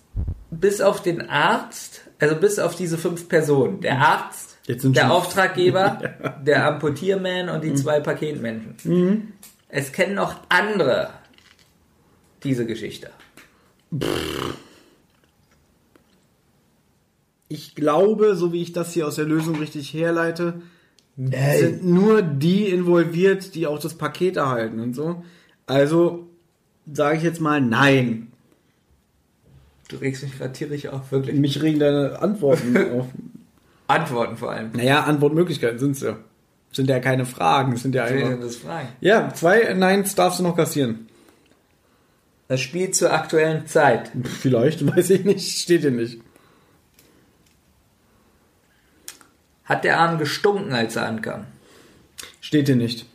bis 0.50 0.80
auf 0.80 1.02
den 1.02 1.28
Arzt, 1.28 2.02
also 2.18 2.36
bis 2.36 2.58
auf 2.58 2.74
diese 2.74 2.98
fünf 2.98 3.28
Personen, 3.28 3.80
der 3.80 3.98
Arzt, 3.98 4.43
Jetzt 4.43 4.43
sind 4.43 4.43
der 4.66 5.12
Auftraggeber, 5.12 6.00
der 6.46 6.66
Amputierman 6.66 7.48
und 7.48 7.64
die 7.64 7.74
zwei 7.74 8.00
Paketmenschen. 8.00 9.32
Es 9.68 9.92
kennen 9.92 10.14
noch 10.14 10.36
andere 10.48 11.10
diese 12.42 12.66
Geschichte. 12.66 13.10
Ich 17.48 17.74
glaube, 17.74 18.36
so 18.36 18.52
wie 18.52 18.62
ich 18.62 18.72
das 18.72 18.92
hier 18.92 19.06
aus 19.06 19.16
der 19.16 19.24
Lösung 19.24 19.56
richtig 19.56 19.92
herleite, 19.92 20.62
sind 21.16 21.84
nur 21.84 22.22
die 22.22 22.68
involviert, 22.68 23.54
die 23.54 23.66
auch 23.66 23.78
das 23.78 23.94
Paket 23.94 24.36
erhalten 24.36 24.80
und 24.80 24.94
so. 24.94 25.24
Also 25.66 26.28
sage 26.92 27.18
ich 27.18 27.22
jetzt 27.22 27.40
mal 27.40 27.60
Nein. 27.60 28.28
Du 29.88 29.96
regst 29.96 30.22
mich 30.22 30.36
gerade 30.36 30.52
tierisch 30.52 30.86
auf, 30.88 31.12
wirklich. 31.12 31.36
Mich 31.38 31.62
regen 31.62 31.78
deine 31.78 32.18
Antworten 32.20 32.76
auf. 32.92 33.06
Antworten 33.86 34.36
vor 34.36 34.50
allem. 34.50 34.72
Naja, 34.72 35.04
Antwortmöglichkeiten 35.04 35.78
sind 35.78 35.92
es 35.92 36.02
ja. 36.02 36.16
Sind 36.72 36.88
ja 36.88 36.98
keine 36.98 37.24
Fragen, 37.24 37.76
sind 37.76 37.94
ja 37.94 38.04
einfach. 38.04 38.40
das 38.40 38.56
fragen. 38.56 38.88
Ja, 39.00 39.32
zwei 39.32 39.74
Neins 39.74 40.14
darfst 40.14 40.40
du 40.40 40.42
noch 40.42 40.56
kassieren. 40.56 41.08
Das 42.48 42.60
Spiel 42.60 42.90
zur 42.90 43.12
aktuellen 43.12 43.66
Zeit. 43.66 44.10
Vielleicht, 44.24 44.86
weiß 44.96 45.10
ich 45.10 45.24
nicht, 45.24 45.58
steht 45.58 45.82
hier 45.82 45.90
nicht. 45.90 46.20
Hat 49.64 49.84
der 49.84 49.98
Arm 49.98 50.18
gestunken, 50.18 50.72
als 50.72 50.96
er 50.96 51.06
ankam? 51.06 51.46
Steht 52.40 52.66
hier 52.66 52.76
nicht. 52.76 53.06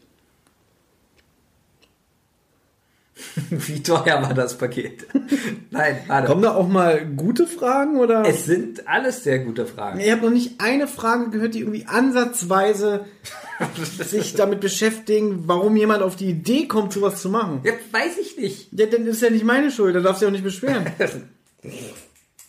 Wie 3.67 3.81
teuer 3.81 4.21
war 4.21 4.33
das 4.33 4.57
Paket? 4.57 5.07
Nein, 5.71 5.99
warte. 6.07 6.27
Kommen 6.27 6.41
da 6.41 6.55
auch 6.55 6.67
mal 6.67 7.05
gute 7.05 7.47
Fragen 7.47 7.97
oder? 7.97 8.23
Es 8.25 8.45
sind 8.45 8.87
alles 8.87 9.23
sehr 9.23 9.39
gute 9.39 9.65
Fragen. 9.65 9.99
Ich 9.99 10.11
habe 10.11 10.21
noch 10.21 10.31
nicht 10.31 10.59
eine 10.59 10.87
Frage 10.87 11.29
gehört, 11.29 11.55
die 11.55 11.59
irgendwie 11.59 11.85
ansatzweise 11.87 13.05
sich 14.03 14.35
damit 14.35 14.59
beschäftigen, 14.59 15.43
warum 15.47 15.75
jemand 15.75 16.03
auf 16.03 16.15
die 16.15 16.29
Idee 16.29 16.67
kommt, 16.67 16.93
sowas 16.93 17.21
zu 17.21 17.29
machen. 17.29 17.61
Ja, 17.63 17.73
weiß 17.91 18.17
ich 18.21 18.37
nicht. 18.37 18.69
Ja, 18.71 18.85
dann 18.85 19.07
ist 19.07 19.21
ja 19.21 19.29
nicht 19.29 19.45
meine 19.45 19.71
Schuld, 19.71 19.95
da 19.95 19.99
darfst 19.99 20.21
du 20.21 20.25
ja 20.25 20.29
auch 20.29 20.33
nicht 20.33 20.43
beschweren. 20.43 20.85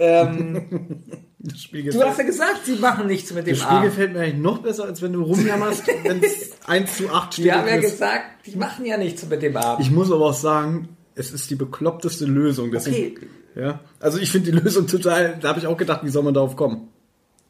Ähm, 0.03 0.67
du 1.39 2.03
hast 2.03 2.19
ja 2.19 2.25
gesagt, 2.25 2.65
sie 2.65 2.77
machen 2.77 3.07
nichts 3.07 3.33
mit 3.35 3.47
dem 3.47 3.53
das 3.55 3.63
Spiel 3.63 3.77
Arm. 3.77 3.85
gefällt 3.85 4.13
mir 4.15 4.21
eigentlich 4.21 4.43
noch 4.43 4.59
besser, 4.59 4.85
als 4.85 5.03
wenn 5.03 5.13
du 5.13 5.23
rumjammerst, 5.23 5.87
wenn 6.05 6.23
es 6.23 6.53
1 6.67 6.97
zu 6.97 7.11
8 7.11 7.35
steht. 7.35 7.45
Wir 7.45 7.55
haben 7.57 7.69
ja 7.69 7.75
es- 7.77 7.83
gesagt, 7.93 8.47
die 8.47 8.57
machen 8.57 8.87
ja 8.87 8.97
nichts 8.97 9.27
mit 9.29 9.43
dem 9.43 9.57
Arm. 9.57 9.81
ich 9.81 9.91
muss 9.91 10.11
aber 10.11 10.27
auch 10.27 10.35
sagen, 10.35 10.89
es 11.15 11.31
ist 11.33 11.51
die 11.51 11.55
bekloppteste 11.57 12.25
Lösung. 12.25 12.75
Okay. 12.75 13.15
ja, 13.55 13.81
also 14.01 14.19
ich 14.19 14.31
finde 14.31 14.51
die 14.53 14.59
Lösung 14.59 14.87
total, 14.87 15.37
da 15.41 15.49
habe 15.51 15.59
ich 15.61 15.67
auch 15.67 15.77
gedacht, 15.77 16.01
wie 16.03 16.09
soll 16.11 16.23
man 16.23 16.33
darauf 16.35 16.57
kommen? 16.57 16.89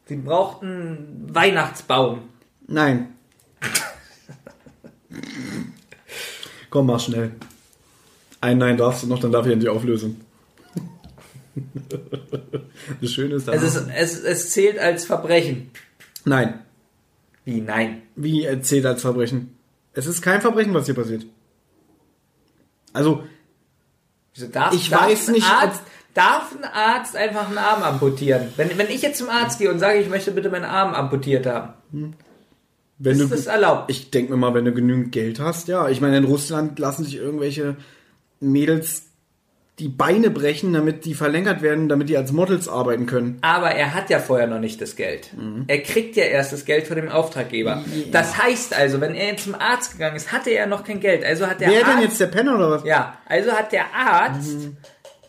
Sie 0.07 0.17
brauchten 0.17 0.67
einen 0.67 1.27
Weihnachtsbaum. 1.33 2.19
Nein. 2.67 3.13
Komm, 6.69 6.87
mach 6.87 6.99
schnell. 6.99 7.31
Ein 8.41 8.57
Nein 8.57 8.77
darfst 8.77 9.03
du 9.03 9.07
noch, 9.07 9.19
dann 9.19 9.31
darf 9.31 9.45
ich 9.45 9.53
endlich 9.53 9.69
auflösen. 9.69 10.21
Das 13.01 13.11
Schöne 13.11 13.35
ist, 13.35 13.47
Es, 13.47 13.63
ist, 13.63 13.87
es, 13.95 14.19
es 14.23 14.49
zählt 14.51 14.79
als 14.79 15.05
Verbrechen. 15.05 15.69
Nein. 16.25 16.61
Wie, 17.45 17.61
nein. 17.61 18.03
Wie 18.15 18.43
erzählt 18.45 18.85
als 18.85 19.01
Verbrechen? 19.01 19.55
Es 19.93 20.07
ist 20.07 20.21
kein 20.21 20.41
Verbrechen, 20.41 20.73
was 20.73 20.85
hier 20.85 20.95
passiert. 20.95 21.25
Also, 22.93 23.23
Wieso 24.33 24.47
Darf, 24.47 24.73
Ich 24.73 24.89
darf 24.89 25.09
weiß 25.09 25.27
ein 25.29 25.33
nicht, 25.33 25.47
Arzt, 25.47 25.81
darf 26.13 26.55
ein 26.55 26.63
Arzt 26.63 27.15
einfach 27.15 27.47
einen 27.49 27.57
Arm 27.57 27.83
amputieren? 27.83 28.47
Wenn, 28.55 28.77
wenn 28.77 28.87
ich 28.87 29.01
jetzt 29.01 29.17
zum 29.17 29.29
Arzt 29.29 29.59
gehe 29.59 29.71
und 29.71 29.79
sage, 29.79 29.99
ich 29.99 30.09
möchte 30.09 30.31
bitte 30.31 30.49
meinen 30.49 30.65
Arm 30.65 30.93
amputiert 30.93 31.45
haben, 31.45 31.73
wenn 32.97 33.13
ist 33.13 33.21
du. 33.21 33.27
das 33.35 33.47
erlaubt? 33.47 33.89
Ich 33.91 34.11
denke 34.11 34.31
mir 34.31 34.37
mal, 34.37 34.53
wenn 34.53 34.65
du 34.65 34.71
genügend 34.73 35.11
Geld 35.11 35.39
hast, 35.39 35.67
ja. 35.67 35.89
Ich 35.89 36.01
meine, 36.01 36.17
in 36.17 36.23
Russland 36.23 36.79
lassen 36.79 37.03
sich 37.03 37.15
irgendwelche 37.15 37.75
Mädels 38.39 39.10
die 39.81 39.87
Beine 39.89 40.29
brechen, 40.29 40.73
damit 40.73 41.05
die 41.05 41.15
verlängert 41.15 41.63
werden, 41.63 41.89
damit 41.89 42.07
die 42.07 42.15
als 42.15 42.31
Models 42.31 42.67
arbeiten 42.69 43.07
können. 43.07 43.39
Aber 43.41 43.71
er 43.71 43.95
hat 43.95 44.11
ja 44.11 44.19
vorher 44.19 44.45
noch 44.45 44.59
nicht 44.59 44.79
das 44.79 44.95
Geld. 44.95 45.31
Er 45.67 45.79
kriegt 45.81 46.15
ja 46.15 46.23
erst 46.25 46.53
das 46.53 46.65
Geld 46.65 46.85
von 46.85 46.97
dem 46.97 47.09
Auftraggeber. 47.09 47.83
Das 48.11 48.37
heißt 48.37 48.77
also, 48.77 49.01
wenn 49.01 49.15
er 49.15 49.31
jetzt 49.31 49.45
zum 49.45 49.55
Arzt 49.55 49.93
gegangen 49.93 50.15
ist, 50.15 50.31
hatte 50.31 50.51
er 50.51 50.67
noch 50.67 50.83
kein 50.83 50.99
Geld. 50.99 51.25
Also 51.25 51.47
hat 51.47 51.61
der 51.61 51.69
Wer 51.69 51.79
Arzt, 51.83 51.95
denn 51.95 52.01
jetzt 52.03 52.19
der 52.19 52.27
Penner 52.27 52.55
oder 52.55 52.69
was? 52.69 52.83
ja, 52.85 53.17
also 53.25 53.51
hat 53.53 53.71
der 53.71 53.85
Arzt 53.93 54.55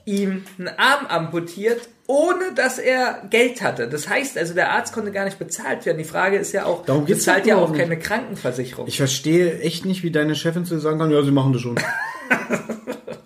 ihm 0.04 0.44
einen 0.58 0.68
Arm 0.68 1.06
amputiert, 1.06 1.80
ohne 2.06 2.52
dass 2.54 2.78
er 2.78 3.22
Geld 3.30 3.62
hatte. 3.62 3.88
Das 3.88 4.06
heißt 4.06 4.36
also, 4.36 4.52
der 4.52 4.72
Arzt 4.72 4.92
konnte 4.92 5.12
gar 5.12 5.24
nicht 5.24 5.38
bezahlt 5.38 5.86
werden. 5.86 5.96
Die 5.96 6.04
Frage 6.04 6.36
ist 6.36 6.52
ja 6.52 6.66
auch, 6.66 6.84
Darum 6.84 7.06
geht's 7.06 7.20
bezahlt 7.20 7.46
ja 7.46 7.56
auch 7.56 7.70
nicht. 7.70 7.80
keine 7.80 7.98
Krankenversicherung. 7.98 8.86
Ich 8.86 8.98
verstehe 8.98 9.60
echt 9.60 9.86
nicht, 9.86 10.02
wie 10.02 10.10
deine 10.10 10.34
Chefin 10.34 10.66
zu 10.66 10.78
sagen 10.78 10.98
kann, 10.98 11.10
ja, 11.10 11.22
sie 11.22 11.30
machen 11.30 11.54
das 11.54 11.62
schon. 11.62 11.76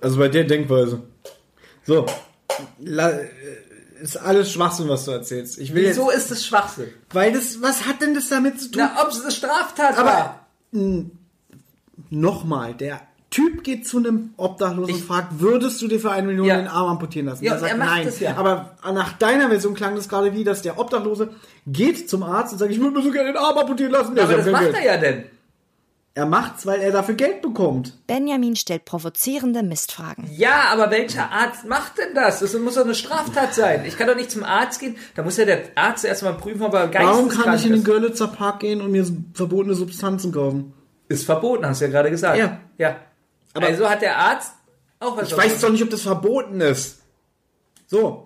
also 0.07 0.19
bei 0.19 0.29
der 0.29 0.45
Denkweise. 0.45 1.03
So. 1.85 2.07
La, 2.79 3.11
äh, 3.11 3.29
ist 4.03 4.17
alles 4.17 4.53
Schwachsinn, 4.53 4.89
was 4.89 5.05
du 5.05 5.11
erzählst. 5.11 5.59
Ich 5.59 5.75
will 5.75 5.85
Wieso 5.89 6.11
jetzt, 6.11 6.19
ist 6.23 6.31
das 6.31 6.47
Schwachsinn? 6.47 6.89
weil 7.13 7.33
das, 7.33 7.61
was 7.63 7.87
hat 7.87 8.01
denn 8.03 8.15
das 8.15 8.29
damit 8.29 8.61
zu 8.61 8.71
tun? 8.71 8.83
Na, 8.85 9.03
ob 9.03 9.09
es 9.11 9.21
eine 9.23 9.31
Straftat 9.33 9.99
Aber- 9.99 10.07
war. 10.11 10.47
Nochmal, 12.11 12.75
der 12.75 13.01
Typ 13.31 13.65
geht 13.65 13.87
zu 13.87 13.99
einem 13.99 14.31
Obdachlosen 14.37 14.95
und 14.95 15.01
Ich- 15.01 15.05
fragt, 15.05 15.41
würdest 15.41 15.83
du 15.83 15.89
dir 15.89 15.99
für 15.99 16.11
eine 16.13 16.27
Million 16.29 16.47
Ja. 16.47 16.57
den 16.59 16.69
Arm 16.69 16.91
amputieren 16.91 17.27
lassen? 17.27 17.45
Ja, 17.45 17.55
er 17.55 17.59
sagt 17.59 17.73
er 17.73 17.79
nein. 17.79 18.13
ja. 18.21 18.37
Aber 18.37 18.77
nach 18.85 19.15
deiner 19.15 19.49
Version 19.49 19.75
klang 19.75 19.97
das 19.97 20.09
gerade 20.09 20.33
wie, 20.35 20.45
dass 20.45 20.63
der 20.63 20.79
Obdachlose 20.79 21.31
geht 21.67 22.09
zum 22.09 22.23
Arzt 22.23 22.53
und 22.53 22.59
sagt, 22.61 22.71
ich 22.71 22.79
würde 22.81 22.97
mir 22.97 23.03
so 23.03 23.11
gerne 23.11 23.33
den 23.33 23.37
Arm 23.37 23.59
amputieren 23.59 23.93
lassen. 23.93 24.17
Ja, 24.17 24.23
Aber 24.25 24.37
das 24.37 24.47
macht 24.47 24.63
Geld. 24.63 24.77
er 24.77 24.85
ja 24.85 24.97
denn. 24.99 25.25
Er 26.17 26.25
macht's, 26.25 26.65
weil 26.65 26.81
er 26.81 26.93
dafür 26.93 27.15
Geld 27.15 27.43
bekommt. 27.43 27.93
Benjamin 28.07 28.57
stellt 28.57 28.87
provozierende 28.87 29.63
Mistfragen. 29.63 30.27
Ja, 30.35 30.69
aber 30.73 30.91
welcher 30.91 31.31
Arzt 31.31 31.67
macht 31.67 31.99
denn 31.99 32.15
das? 32.15 32.39
Das 32.41 32.55
muss 32.55 32.77
doch 32.77 32.85
eine 32.85 32.95
Straftat 32.95 33.53
sein. 33.53 33.85
Ich 33.85 33.99
kann 33.99 34.07
doch 34.07 34.17
nicht 34.17 34.31
zum 34.31 34.43
Arzt 34.43 34.81
gehen. 34.81 34.97
Da 35.15 35.23
muss 35.23 35.37
ja 35.37 35.45
der 35.45 35.65
Arzt 35.75 36.07
erstmal 36.07 36.33
prüfen, 36.33 36.63
ob 36.63 36.73
er 36.73 36.91
Warum 36.91 37.29
geisteskrank 37.29 37.45
kann 37.45 37.55
ich 37.57 37.67
in 37.67 37.73
den. 37.73 37.85
Görlitzer 37.85 38.29
Park 38.29 38.61
gehen 38.61 38.81
und 38.81 38.93
mir 38.93 39.05
verbotene 39.35 39.75
Substanzen 39.75 40.33
kaufen? 40.33 40.73
Ist 41.09 41.27
verboten, 41.27 41.67
hast 41.67 41.83
du 41.83 41.85
ja 41.85 41.91
gerade 41.91 42.11
gesagt. 42.11 42.39
Ja. 42.39 42.61
Ja. 42.79 42.97
Aber- 43.53 43.67
also 43.67 43.87
hat 43.87 44.01
der 44.01 44.17
Arzt 44.17 44.53
auch 45.01 45.19
was 45.19 45.29
Ich 45.31 45.37
weiß 45.37 45.61
doch 45.61 45.69
nicht, 45.71 45.83
ob 45.83 45.91
das 45.91 46.01
verboten 46.01 46.63
ist. 46.63 47.01
So. 47.89 48.25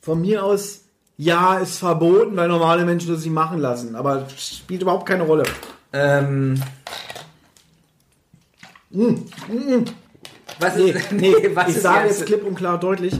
Von 0.00 0.22
mir 0.22 0.42
aus, 0.44 0.80
ja, 1.18 1.58
ist 1.58 1.76
verboten, 1.78 2.34
weil 2.38 2.48
normale 2.48 2.86
Menschen 2.86 3.12
das 3.12 3.20
nicht 3.22 3.34
machen 3.34 3.58
lassen. 3.58 3.96
Aber 3.96 4.26
spielt 4.38 4.80
überhaupt 4.80 5.04
keine 5.04 5.24
Rolle. 5.24 5.42
Ähm. 5.92 6.58
Was 8.92 10.76
Nee, 10.76 10.90
ist, 10.90 11.12
nee, 11.12 11.34
was 11.54 11.68
ich 11.68 11.76
ist 11.76 11.82
sage 11.82 12.08
jetzt 12.08 12.26
klipp 12.26 12.44
und 12.44 12.54
klar 12.54 12.78
deutlich, 12.78 13.14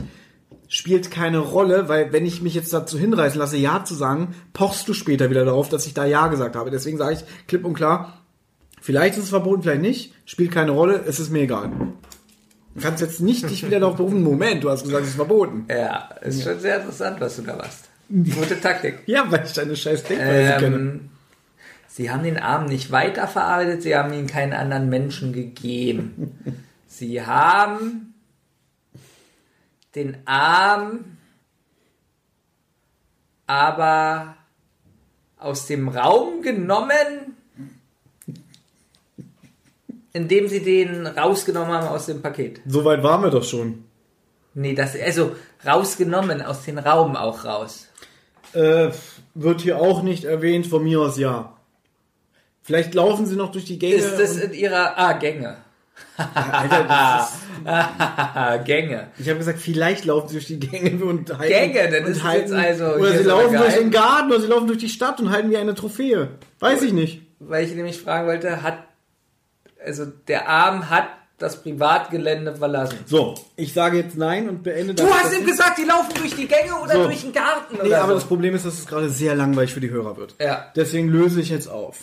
spielt 0.67 1.11
keine 1.11 1.39
Rolle, 1.39 1.89
weil 1.89 2.13
wenn 2.13 2.25
ich 2.25 2.41
mich 2.41 2.53
jetzt 2.53 2.73
dazu 2.73 2.97
hinreißen 2.97 3.39
lasse, 3.39 3.57
Ja 3.57 3.83
zu 3.83 3.95
sagen, 3.95 4.35
pochst 4.53 4.87
du 4.87 4.93
später 4.93 5.29
wieder 5.29 5.45
darauf, 5.45 5.69
dass 5.69 5.85
ich 5.85 5.93
da 5.93 6.05
Ja 6.05 6.27
gesagt 6.27 6.55
habe. 6.55 6.71
Deswegen 6.71 6.97
sage 6.97 7.13
ich 7.13 7.47
klipp 7.47 7.65
und 7.65 7.73
klar, 7.73 8.21
vielleicht 8.81 9.17
ist 9.17 9.25
es 9.25 9.29
verboten, 9.29 9.63
vielleicht 9.63 9.81
nicht, 9.81 10.13
spielt 10.25 10.51
keine 10.51 10.71
Rolle, 10.71 11.03
es 11.05 11.19
ist 11.19 11.31
mir 11.31 11.41
egal. 11.41 11.71
Du 12.75 12.81
kannst 12.81 13.01
jetzt 13.01 13.19
nicht 13.19 13.49
dich 13.49 13.65
wieder 13.65 13.79
darauf 13.79 13.97
berufen. 13.97 14.23
Moment, 14.23 14.63
du 14.63 14.69
hast 14.69 14.83
gesagt, 14.83 15.03
es 15.03 15.09
ist 15.09 15.15
verboten. 15.15 15.65
Ja, 15.69 16.09
ist 16.21 16.43
schon 16.43 16.59
sehr 16.59 16.77
interessant, 16.77 17.21
was 17.21 17.35
du 17.35 17.43
da 17.43 17.55
machst. 17.55 17.89
Gute 18.09 18.59
Taktik. 18.59 18.99
Ja, 19.05 19.25
weil 19.31 19.43
ich 19.45 19.53
deine 19.53 19.75
scheiß 19.75 20.03
Denkweise 20.03 20.57
kenne. 20.57 20.99
Sie 21.93 22.09
haben 22.09 22.23
den 22.23 22.39
Arm 22.39 22.65
nicht 22.65 22.89
weiterverarbeitet, 22.89 23.83
sie 23.83 23.95
haben 23.95 24.11
ihn 24.13 24.25
keinen 24.25 24.53
anderen 24.53 24.89
Menschen 24.89 25.31
gegeben. 25.31 26.39
Sie 26.87 27.23
haben 27.23 28.13
den 29.95 30.17
Arm 30.25 31.17
aber 33.47 34.35
aus 35.37 35.65
dem 35.67 35.87
Raum 35.87 36.43
genommen, 36.43 37.35
indem 40.13 40.47
sie 40.47 40.63
den 40.63 41.07
rausgenommen 41.07 41.73
haben 41.73 41.87
aus 41.87 42.05
dem 42.05 42.21
Paket. 42.21 42.61
So 42.67 42.85
weit 42.85 43.01
waren 43.01 43.23
wir 43.23 43.31
doch 43.31 43.43
schon. 43.43 43.85
Nee, 44.53 44.75
das, 44.75 44.95
also 44.99 45.35
rausgenommen, 45.65 46.43
aus 46.43 46.63
dem 46.63 46.77
Raum 46.77 47.15
auch 47.15 47.43
raus. 47.43 47.87
Äh, 48.53 48.91
wird 49.33 49.61
hier 49.61 49.79
auch 49.79 50.03
nicht 50.03 50.25
erwähnt, 50.25 50.67
von 50.67 50.83
mir 50.83 51.01
aus 51.01 51.17
ja. 51.17 51.55
Vielleicht 52.63 52.93
laufen 52.93 53.25
sie 53.25 53.35
noch 53.35 53.51
durch 53.51 53.65
die 53.65 53.77
Gänge. 53.77 53.95
Ist 53.95 54.17
das 54.17 54.37
in 54.37 54.53
ihrer, 54.53 54.97
ah, 54.97 55.13
Gänge. 55.13 55.57
Alter, 56.17 56.85
das 56.87 57.33
ist, 58.59 58.65
Gänge. 58.65 59.07
ich 59.17 59.27
habe 59.29 59.37
gesagt, 59.39 59.59
vielleicht 59.59 60.05
laufen 60.05 60.27
sie 60.29 60.33
durch 60.35 60.47
die 60.47 60.59
Gänge 60.59 61.03
und 61.05 61.37
halten. 61.37 61.53
Gänge, 61.53 61.89
das 61.91 61.99
und 62.05 62.11
ist 62.11 62.23
halten, 62.23 62.53
jetzt 62.59 62.81
also 62.81 62.85
Oder 62.99 63.17
sie 63.17 63.23
laufen 63.23 63.57
durch 63.57 63.75
den 63.75 63.91
Garten 63.91 64.31
oder 64.31 64.41
sie 64.41 64.47
laufen 64.47 64.67
durch 64.67 64.79
die 64.79 64.89
Stadt 64.89 65.19
und 65.19 65.29
halten 65.31 65.49
wie 65.51 65.57
eine 65.57 65.75
Trophäe. 65.75 66.29
Weiß 66.59 66.81
ich 66.81 66.93
nicht. 66.93 67.21
Weil 67.39 67.65
ich 67.65 67.75
nämlich 67.75 67.99
fragen 67.99 68.27
wollte, 68.27 68.63
hat, 68.63 68.79
also 69.85 70.05
der 70.05 70.47
Arm 70.49 70.89
hat 70.89 71.07
das 71.37 71.61
Privatgelände 71.61 72.55
verlassen. 72.55 72.99
So, 73.05 73.35
ich 73.55 73.73
sage 73.73 73.97
jetzt 73.97 74.15
nein 74.17 74.47
und 74.47 74.63
beende 74.63 74.93
Du 74.93 75.03
das. 75.03 75.13
hast 75.23 75.37
ihm 75.37 75.45
gesagt, 75.45 75.77
die 75.77 75.83
laufen 75.83 76.13
durch 76.15 76.35
die 76.35 76.47
Gänge 76.47 76.73
oder 76.81 76.93
So. 76.93 77.03
durch 77.05 77.21
den 77.21 77.33
Garten 77.33 77.75
Nee, 77.81 77.87
oder 77.89 77.99
aber 77.99 78.07
so. 78.09 78.19
das 78.19 78.23
Problem 78.25 78.55
ist, 78.55 78.65
dass 78.65 78.75
es 78.79 78.85
gerade 78.87 79.09
sehr 79.09 79.35
langweilig 79.35 79.73
für 79.73 79.81
die 79.81 79.89
Hörer 79.89 80.15
wird. 80.17 80.35
Ja. 80.39 80.71
Deswegen 80.75 81.09
löse 81.09 81.41
ich 81.41 81.49
jetzt 81.49 81.67
auf. 81.67 81.97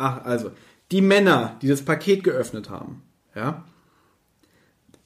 Ach, 0.00 0.24
also, 0.24 0.50
die 0.90 1.02
Männer, 1.02 1.56
die 1.62 1.68
das 1.68 1.82
Paket 1.82 2.24
geöffnet 2.24 2.70
haben, 2.70 3.02
ja, 3.34 3.64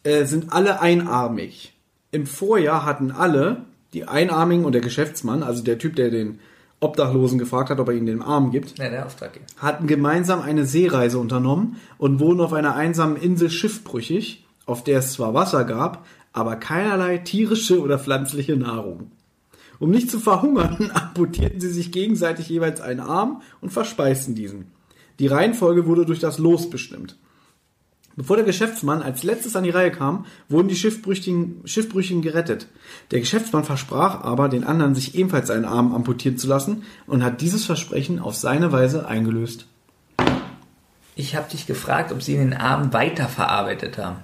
äh, 0.03 0.25
sind 0.25 0.53
alle 0.53 0.81
einarmig. 0.81 1.75
Im 2.11 2.27
Vorjahr 2.27 2.85
hatten 2.85 3.11
alle, 3.11 3.65
die 3.93 4.07
Einarmigen 4.07 4.65
und 4.65 4.73
der 4.73 4.81
Geschäftsmann, 4.81 5.43
also 5.43 5.63
der 5.63 5.79
Typ, 5.79 5.97
der 5.97 6.11
den 6.11 6.39
Obdachlosen 6.81 7.39
gefragt 7.39 7.71
hat, 7.71 7.81
ob 7.81 7.89
er 7.89 7.95
ihnen 7.95 8.07
den 8.07 8.23
Arm 8.23 8.51
gibt, 8.51 8.79
Ja, 8.79 8.89
der 8.89 9.07
Auftraggeber. 9.07 9.47
hatten 9.59 9.87
gemeinsam 9.87 10.43
eine 10.43 10.67
Seereise 10.67 11.19
unternommen 11.19 11.77
und 11.99 12.21
wurden 12.21 12.41
auf 12.41 12.53
einer 12.53 12.75
einsamen 12.77 13.17
Insel 13.17 13.51
schiffbrüchig, 13.51 14.45
auf 14.67 14.85
der 14.85 14.99
es 14.99 15.13
zwar 15.13 15.35
Wasser 15.35 15.65
gab, 15.65 16.05
aber 16.33 16.57
keinerlei 16.57 17.19
tierische 17.19 17.81
oder 17.81 17.99
pflanzliche 17.99 18.57
Nahrung. 18.57 19.11
Um 19.79 19.91
nicht 19.91 20.11
zu 20.11 20.21
verhungern, 20.21 20.91
amputierten 20.95 21.61
sie 21.61 21.71
sich 21.71 21.91
gegenseitig 21.91 22.49
jeweils 22.49 22.81
einen 22.81 23.01
Arm 23.01 23.43
und 23.61 23.73
verspeisten 23.73 24.35
diesen. 24.35 24.67
Die 25.18 25.26
Reihenfolge 25.26 25.87
wurde 25.87 26.06
durch 26.06 26.21
das 26.21 26.38
Los 26.38 26.71
bestimmt. 26.71 27.16
Bevor 28.16 28.37
der 28.37 28.44
Geschäftsmann 28.44 29.02
als 29.02 29.25
letztes 29.25 29.56
an 29.56 29.64
die 29.64 29.71
Reihe 29.71 29.90
kam, 29.90 30.26
wurden 30.49 30.68
die 30.68 30.76
Schiffbrüchigen, 30.76 31.62
Schiffbrüchigen 31.64 32.23
gerettet. 32.23 32.68
Der 33.11 33.18
Geschäftsmann 33.18 33.64
versprach 33.64 34.23
aber, 34.23 34.49
den 34.49 34.62
anderen 34.62 34.94
sich 34.94 35.16
ebenfalls 35.16 35.50
einen 35.50 35.64
Arm 35.64 35.92
amputieren 35.92 36.38
zu 36.38 36.47
lassen 36.47 36.85
und 37.06 37.25
hat 37.25 37.40
dieses 37.40 37.64
Versprechen 37.64 38.21
auf 38.21 38.37
seine 38.37 38.71
Weise 38.71 39.09
eingelöst. 39.09 39.66
Ich 41.16 41.35
habe 41.35 41.50
dich 41.50 41.66
gefragt, 41.66 42.12
ob 42.12 42.23
sie 42.23 42.37
den 42.37 42.54
Arm 42.54 42.92
weiterverarbeitet 42.92 43.99
haben. 43.99 44.16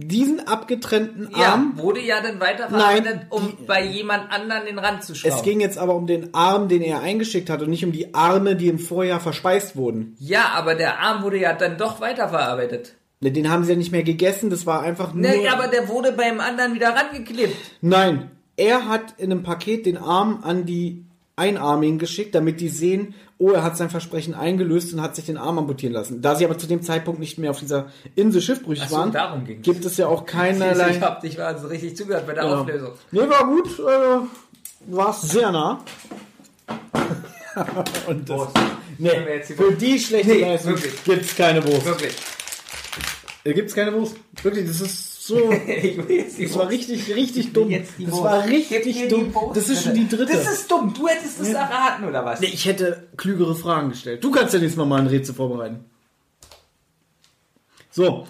Diesen 0.00 0.46
abgetrennten 0.46 1.28
Ja, 1.36 1.54
Arm, 1.54 1.72
wurde 1.76 2.00
ja 2.00 2.20
dann 2.20 2.38
weiterverarbeitet, 2.38 3.04
Nein, 3.04 3.26
um 3.30 3.56
bei 3.66 3.84
jemand 3.84 4.30
anderen 4.30 4.64
den 4.66 4.78
Rand 4.78 5.02
zu 5.02 5.16
schrauben. 5.16 5.34
es 5.34 5.42
ging 5.42 5.58
jetzt 5.60 5.76
aber 5.76 5.96
um 5.96 6.06
den 6.06 6.32
Arm, 6.34 6.68
den 6.68 6.82
er 6.82 7.00
eingeschickt 7.00 7.50
hat 7.50 7.62
und 7.62 7.70
nicht 7.70 7.84
um 7.84 7.90
die 7.90 8.14
Arme, 8.14 8.54
die 8.54 8.68
im 8.68 8.78
Vorjahr 8.78 9.18
verspeist 9.18 9.74
wurden. 9.74 10.14
ja, 10.20 10.50
aber 10.54 10.76
der 10.76 11.00
Arm 11.00 11.24
wurde 11.24 11.38
ja 11.40 11.52
dann 11.52 11.76
doch 11.78 12.00
weiterverarbeitet. 12.00 12.94
Ne, 13.20 13.32
Den 13.32 13.50
haben 13.50 13.64
sie 13.64 13.72
ja 13.72 13.76
nicht 13.78 13.90
mehr 13.90 14.04
gegessen, 14.04 14.50
das 14.50 14.66
war 14.66 14.82
einfach 14.82 15.12
nur... 15.14 15.22
Ne, 15.28 15.48
aber 15.52 15.66
der 15.66 15.88
wurde 15.88 16.12
beim 16.12 16.38
anderen 16.38 16.74
wieder 16.74 16.90
rangeklebt. 16.94 17.56
Nein, 17.80 18.30
er 18.56 18.88
hat 18.88 19.14
in 19.18 19.32
einem 19.32 19.42
Paket 19.42 19.84
den 19.84 19.96
Arm 19.98 20.40
an 20.44 20.64
die 20.64 21.04
Einarmigen 21.38 21.98
geschickt, 21.98 22.34
damit 22.34 22.60
die 22.60 22.68
sehen, 22.68 23.14
oh, 23.38 23.50
er 23.52 23.62
hat 23.62 23.76
sein 23.76 23.88
Versprechen 23.88 24.34
eingelöst 24.34 24.92
und 24.92 25.00
hat 25.00 25.14
sich 25.16 25.26
den 25.26 25.36
Arm 25.38 25.58
amputieren 25.58 25.92
lassen. 25.94 26.20
Da 26.20 26.34
sie 26.34 26.44
aber 26.44 26.58
zu 26.58 26.66
dem 26.66 26.82
Zeitpunkt 26.82 27.20
nicht 27.20 27.38
mehr 27.38 27.50
auf 27.50 27.60
dieser 27.60 27.86
Insel 28.16 28.42
schiffbrüchig 28.42 28.84
Ach 28.86 28.90
so, 28.90 28.96
waren, 28.96 29.12
darum 29.12 29.44
ging's. 29.44 29.62
gibt 29.64 29.84
es 29.84 29.96
ja 29.96 30.06
auch 30.08 30.22
Ich 30.26 30.32
keinerlei... 30.32 30.94
hab 31.00 31.20
dich 31.20 31.38
war 31.38 31.56
so 31.58 31.68
richtig 31.68 31.96
zugehört 31.96 32.26
bei 32.26 32.34
der 32.34 32.44
Ja. 32.44 32.60
Auflösung. 32.60 32.92
Nee, 33.12 33.20
war 33.28 33.46
gut, 33.46 33.68
äh, 33.78 34.92
war 34.94 35.12
sehr 35.12 35.52
nah. 35.52 35.84
und 38.06 38.28
das, 38.28 38.48
nee, 38.98 39.10
für 39.42 39.72
die 39.72 39.98
schlechte 39.98 40.28
Nee, 40.32 40.40
Leistung 40.42 40.74
wirklich. 40.74 41.04
gibt's 41.04 41.36
keine 41.36 41.64
Wurst. 41.66 41.84
Wirklich. 41.86 42.14
Äh, 43.44 43.54
Gibt's 43.54 43.74
keine 43.74 43.92
Wurst. 43.94 44.16
Wirklich, 44.42 44.66
das 44.66 44.80
ist 44.80 45.17
so... 45.28 45.36
Das 46.38 46.56
war 46.56 46.68
richtig, 46.68 47.14
richtig 47.14 47.52
dumm. 47.52 47.70
Das 47.70 48.22
war 48.22 48.44
richtig 48.46 49.08
dumm. 49.08 49.32
Das 49.54 49.68
ist 49.68 49.84
schon 49.84 49.94
die 49.94 50.08
dritte. 50.08 50.32
Das 50.32 50.50
ist 50.50 50.70
dumm. 50.70 50.94
Du 50.94 51.06
hättest 51.06 51.40
es 51.40 51.48
erraten, 51.50 52.04
oder 52.04 52.24
was? 52.24 52.40
Nee, 52.40 52.50
ich 52.52 52.64
hätte 52.66 53.08
klügere 53.16 53.54
Fragen 53.54 53.90
gestellt. 53.90 54.24
Du 54.24 54.30
kannst 54.30 54.54
ja 54.54 54.60
nächstes 54.60 54.78
Mal 54.78 54.86
mal 54.86 55.00
ein 55.00 55.06
Rätsel 55.06 55.34
vorbereiten. 55.34 55.84
So. 57.90 58.26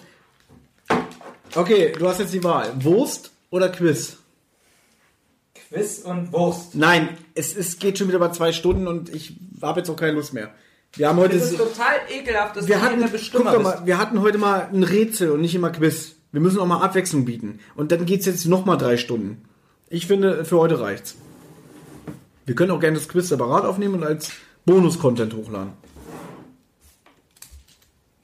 Okay, 1.55 1.93
du 1.97 2.07
hast 2.07 2.19
jetzt 2.19 2.33
die 2.33 2.43
Wahl. 2.43 2.71
Wurst 2.83 3.31
oder 3.49 3.69
Quiz? 3.69 4.17
Quiz 5.53 5.99
und 5.99 6.33
Wurst. 6.33 6.75
Nein, 6.75 7.17
es, 7.35 7.55
es 7.55 7.79
geht 7.79 7.97
schon 7.97 8.07
wieder 8.07 8.19
bei 8.19 8.29
zwei 8.29 8.51
Stunden 8.51 8.87
und 8.87 9.13
ich 9.13 9.37
habe 9.61 9.79
jetzt 9.79 9.89
auch 9.89 9.95
keine 9.95 10.13
Lust 10.13 10.33
mehr. 10.33 10.53
Wir 10.93 11.07
haben 11.07 11.17
heute... 11.19 11.37
Das 11.37 11.51
ist 11.51 11.57
total 11.57 11.97
ekelhaft, 12.09 12.57
dass 12.57 12.67
wir 12.67 12.75
du 12.77 12.81
hatten, 12.81 13.05
guck 13.31 13.43
doch 13.43 13.61
mal, 13.61 13.81
wir 13.85 13.97
hatten 13.97 14.21
heute 14.21 14.39
mal 14.39 14.69
ein 14.73 14.83
Rätsel 14.83 15.31
und 15.31 15.41
nicht 15.41 15.53
immer 15.55 15.69
Quiz. 15.69 16.15
Wir 16.31 16.41
müssen 16.41 16.59
auch 16.59 16.65
mal 16.67 16.81
Abwechslung 16.81 17.25
bieten. 17.25 17.59
Und 17.75 17.91
dann 17.91 18.05
geht's 18.05 18.25
jetzt 18.25 18.45
noch 18.45 18.65
mal 18.65 18.77
drei 18.77 18.97
Stunden. 18.97 19.43
Ich 19.89 20.05
finde, 20.07 20.45
für 20.45 20.57
heute 20.59 20.79
reicht's. 20.79 21.15
Wir 22.45 22.55
können 22.55 22.71
auch 22.71 22.79
gerne 22.79 22.97
das 22.97 23.07
Quiz 23.09 23.29
separat 23.29 23.65
aufnehmen 23.65 23.95
und 23.95 24.03
als 24.03 24.31
Bonus-Content 24.65 25.33
hochladen. 25.33 25.73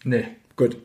Nee. 0.04 0.26
Gut. 0.56 0.78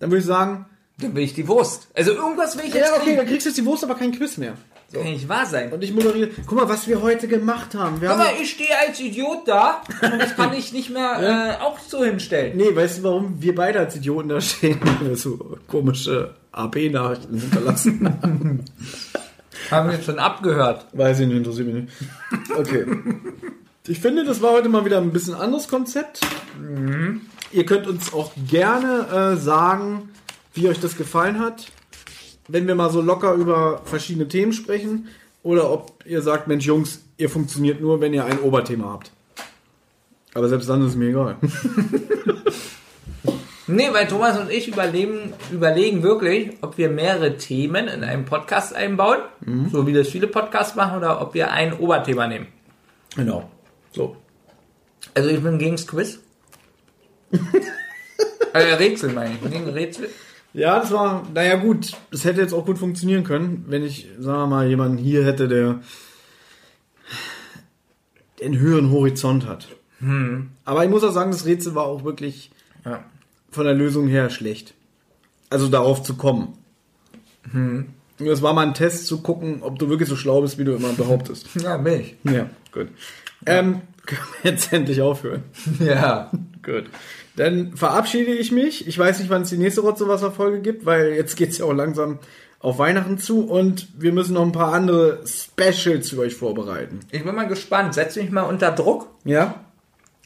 Dann 0.00 0.10
würde 0.10 0.20
ich 0.20 0.26
sagen, 0.26 0.66
Dann 1.00 1.14
will 1.14 1.22
ich 1.22 1.34
die 1.34 1.46
Wurst. 1.48 1.88
Also 1.94 2.12
irgendwas 2.12 2.56
will 2.56 2.64
ich 2.66 2.74
jetzt 2.74 2.88
ja, 2.88 2.94
okay, 2.96 3.04
kriegen. 3.04 3.16
dann 3.18 3.26
kriegst 3.26 3.46
du 3.46 3.50
jetzt 3.50 3.58
die 3.58 3.64
Wurst, 3.64 3.84
aber 3.84 3.94
kein 3.94 4.12
Quiz 4.12 4.36
mehr. 4.36 4.54
Kann 4.92 5.02
nicht 5.04 5.28
wahr 5.28 5.44
sein. 5.44 5.70
Und 5.72 5.84
ich 5.84 5.92
moderiere. 5.92 6.30
Guck 6.46 6.58
mal, 6.58 6.68
was 6.68 6.88
wir 6.88 7.02
heute 7.02 7.28
gemacht 7.28 7.74
haben. 7.74 8.00
Wir 8.00 8.08
haben 8.08 8.20
Aber 8.20 8.30
ich 8.40 8.50
stehe 8.52 8.70
als 8.86 8.98
Idiot 8.98 9.46
da 9.46 9.82
und 10.00 10.18
das 10.18 10.34
kann 10.34 10.54
ich 10.54 10.72
nicht 10.72 10.88
mehr 10.90 11.58
äh, 11.60 11.62
auch 11.62 11.78
so 11.78 12.02
hinstellen. 12.02 12.56
nee, 12.56 12.74
weißt 12.74 12.98
du, 12.98 13.02
warum 13.02 13.42
wir 13.42 13.54
beide 13.54 13.80
als 13.80 13.96
Idioten 13.96 14.30
da 14.30 14.40
stehen? 14.40 14.80
So 15.14 15.58
komische 15.66 16.34
AP-Nachrichten 16.58 17.38
hinterlassen. 17.38 18.08
Haben 19.70 19.88
wir 19.88 19.96
jetzt 19.96 20.06
schon 20.06 20.18
abgehört. 20.18 20.86
Weiß 20.92 21.20
ich 21.20 21.26
nicht, 21.26 21.36
interessiert 21.36 21.66
mich 21.66 21.84
nicht. 21.84 21.92
Okay. 22.56 22.86
Ich 23.86 24.00
finde, 24.00 24.24
das 24.24 24.42
war 24.42 24.52
heute 24.52 24.68
mal 24.68 24.84
wieder 24.84 24.98
ein 24.98 25.12
bisschen 25.12 25.34
anderes 25.34 25.68
Konzept. 25.68 26.20
Ihr 27.52 27.66
könnt 27.66 27.86
uns 27.86 28.12
auch 28.12 28.32
gerne 28.48 29.06
äh, 29.08 29.36
sagen, 29.36 30.10
wie 30.54 30.68
euch 30.68 30.80
das 30.80 30.96
gefallen 30.96 31.38
hat. 31.38 31.66
Wenn 32.48 32.66
wir 32.66 32.74
mal 32.74 32.90
so 32.90 33.00
locker 33.00 33.34
über 33.34 33.82
verschiedene 33.84 34.28
Themen 34.28 34.52
sprechen. 34.52 35.08
Oder 35.42 35.70
ob 35.70 36.04
ihr 36.04 36.20
sagt, 36.22 36.48
Mensch 36.48 36.66
Jungs, 36.66 37.02
ihr 37.16 37.30
funktioniert 37.30 37.80
nur, 37.80 38.00
wenn 38.00 38.12
ihr 38.12 38.24
ein 38.24 38.40
Oberthema 38.40 38.92
habt. 38.92 39.12
Aber 40.34 40.48
selbst 40.48 40.68
dann 40.68 40.82
ist 40.82 40.90
es 40.90 40.96
mir 40.96 41.08
egal. 41.10 41.36
Nee, 43.68 43.92
weil 43.92 44.06
Thomas 44.06 44.38
und 44.38 44.50
ich 44.50 44.66
überlegen, 44.66 45.34
überlegen 45.52 46.02
wirklich, 46.02 46.52
ob 46.62 46.78
wir 46.78 46.88
mehrere 46.88 47.36
Themen 47.36 47.86
in 47.86 48.02
einem 48.02 48.24
Podcast 48.24 48.74
einbauen, 48.74 49.18
so 49.70 49.86
wie 49.86 49.92
das 49.92 50.08
viele 50.08 50.26
Podcasts 50.26 50.74
machen, 50.74 50.96
oder 50.96 51.20
ob 51.20 51.34
wir 51.34 51.52
ein 51.52 51.78
Oberthema 51.78 52.26
nehmen. 52.26 52.46
Genau. 53.14 53.50
So. 53.92 54.16
Also 55.14 55.28
ich 55.28 55.42
bin 55.42 55.58
gegen 55.58 55.76
das 55.76 55.86
Quiz. 55.86 56.18
äh, 58.54 58.58
Rätsel 58.58 59.12
meine 59.12 59.34
ich. 59.34 59.50
Gegen 59.50 59.68
Rätsel. 59.68 60.08
Ja, 60.54 60.80
das 60.80 60.90
war, 60.90 61.24
naja 61.34 61.56
gut, 61.56 61.92
das 62.10 62.24
hätte 62.24 62.40
jetzt 62.40 62.54
auch 62.54 62.64
gut 62.64 62.78
funktionieren 62.78 63.22
können, 63.22 63.66
wenn 63.68 63.84
ich, 63.84 64.08
sagen 64.18 64.38
wir 64.38 64.46
mal, 64.46 64.66
jemanden 64.66 64.96
hier 64.96 65.26
hätte, 65.26 65.46
der 65.46 65.80
den 68.40 68.58
höheren 68.58 68.90
Horizont 68.90 69.46
hat. 69.46 69.68
Aber 70.64 70.84
ich 70.84 70.90
muss 70.90 71.04
auch 71.04 71.12
sagen, 71.12 71.32
das 71.32 71.44
Rätsel 71.44 71.74
war 71.74 71.84
auch 71.84 72.04
wirklich 72.04 72.50
Ja. 72.84 73.04
Von 73.50 73.64
der 73.64 73.74
Lösung 73.74 74.08
her 74.08 74.30
schlecht. 74.30 74.74
Also 75.50 75.68
darauf 75.68 76.02
zu 76.02 76.14
kommen. 76.14 76.54
Das 78.18 78.42
war 78.42 78.52
mal 78.52 78.66
ein 78.66 78.74
Test 78.74 79.06
zu 79.06 79.22
gucken, 79.22 79.62
ob 79.62 79.78
du 79.78 79.88
wirklich 79.88 80.08
so 80.08 80.16
schlau 80.16 80.42
bist, 80.42 80.58
wie 80.58 80.64
du 80.64 80.74
immer 80.74 80.92
behauptest. 80.92 81.48
Ja, 81.62 81.76
bin 81.76 82.00
ich. 82.00 82.16
Ja, 82.24 82.50
gut. 82.72 82.88
Ähm, 83.46 83.80
Können 84.04 84.22
wir 84.42 84.50
jetzt 84.50 84.72
endlich 84.72 85.00
aufhören? 85.00 85.44
Ja. 85.80 86.30
Gut. 86.62 86.84
Dann 87.36 87.76
verabschiede 87.76 88.32
ich 88.32 88.52
mich. 88.52 88.86
Ich 88.86 88.98
weiß 88.98 89.20
nicht, 89.20 89.30
wann 89.30 89.42
es 89.42 89.50
die 89.50 89.58
nächste 89.58 89.80
Rotzewasser-Folge 89.80 90.60
gibt, 90.60 90.84
weil 90.84 91.12
jetzt 91.12 91.36
geht's 91.36 91.58
ja 91.58 91.64
auch 91.64 91.72
langsam 91.72 92.18
auf 92.60 92.78
Weihnachten 92.78 93.18
zu 93.18 93.48
und 93.48 93.88
wir 93.96 94.12
müssen 94.12 94.34
noch 94.34 94.42
ein 94.42 94.52
paar 94.52 94.74
andere 94.74 95.20
Specials 95.24 96.10
für 96.10 96.18
euch 96.18 96.34
vorbereiten. 96.34 97.00
Ich 97.12 97.24
bin 97.24 97.34
mal 97.34 97.46
gespannt. 97.46 97.94
Setz 97.94 98.16
mich 98.16 98.30
mal 98.30 98.42
unter 98.42 98.72
Druck. 98.72 99.08
Ja? 99.24 99.64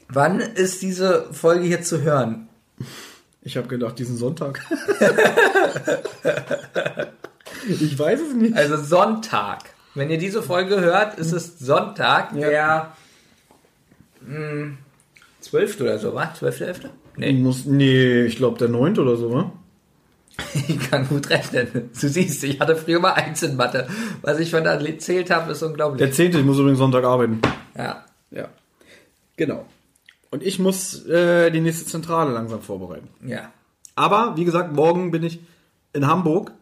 Wann 0.09 0.41
ist 0.41 0.83
diese 0.83 1.29
Folge 1.33 1.65
hier 1.65 1.83
zu 1.83 2.01
hören? 2.03 2.49
Ich 3.45 3.57
habe 3.57 3.67
gedacht, 3.69 3.99
diesen 3.99 4.17
Sonntag. 4.17 4.61
ich 7.69 7.99
weiß 7.99 8.21
es 8.21 8.35
nicht. 8.35 8.57
Also 8.57 8.77
Sonntag. 8.77 9.65
Wenn 9.95 10.11
ihr 10.11 10.19
diese 10.19 10.43
Folge 10.43 10.81
hört, 10.81 11.19
ist 11.19 11.33
es 11.33 11.59
Sonntag, 11.59 12.33
Ja. 12.35 12.49
der 12.49 12.93
mh, 14.27 14.77
12. 15.41 15.81
oder 15.81 15.99
so, 15.99 16.15
wa? 16.15 16.33
12.11.? 16.39 16.89
Nee, 17.17 17.33
Muss, 17.35 17.65
nee, 17.67 18.23
ich 18.23 18.37
glaube 18.37 18.59
der 18.59 18.69
9. 18.69 18.99
oder 18.99 19.17
so, 19.17 19.33
wa? 19.33 19.53
ich 20.69 20.79
kann 20.91 21.07
gut 21.09 21.29
rechnen. 21.29 21.91
Du 22.01 22.09
siehst, 22.09 22.43
ich 22.45 22.59
hatte 22.59 22.75
früher 22.75 23.01
mal 23.01 23.13
eins 23.13 23.43
in 23.43 23.57
Mathe. 23.57 23.87
Was 24.23 24.39
ich 24.39 24.51
von 24.51 24.65
da 24.65 24.75
erzählt 24.75 25.31
habe, 25.31 25.53
ist 25.53 25.63
unglaublich. 25.63 25.99
Der 25.99 26.11
10. 26.13 26.35
Ich 26.39 26.45
muss 26.45 26.59
übrigens 26.59 26.79
Sonntag 26.79 27.05
arbeiten. 27.05 27.41
Ja. 27.77 28.05
Ja. 28.31 28.49
Genau. 29.37 29.67
Und 30.33 30.43
ich 30.43 30.59
muss 30.59 31.07
äh, 31.07 31.51
die 31.51 31.61
nächste 31.61 31.85
Zentrale 31.85 32.33
langsam 32.33 32.63
vorbereiten. 32.63 33.09
Ja. 33.25 33.53
Aber, 33.95 34.35
wie 34.39 34.47
gesagt, 34.47 34.73
morgen 34.73 35.11
bin 35.11 35.23
ich 35.23 35.41
in 35.93 36.07
Hamburg. 36.07 36.53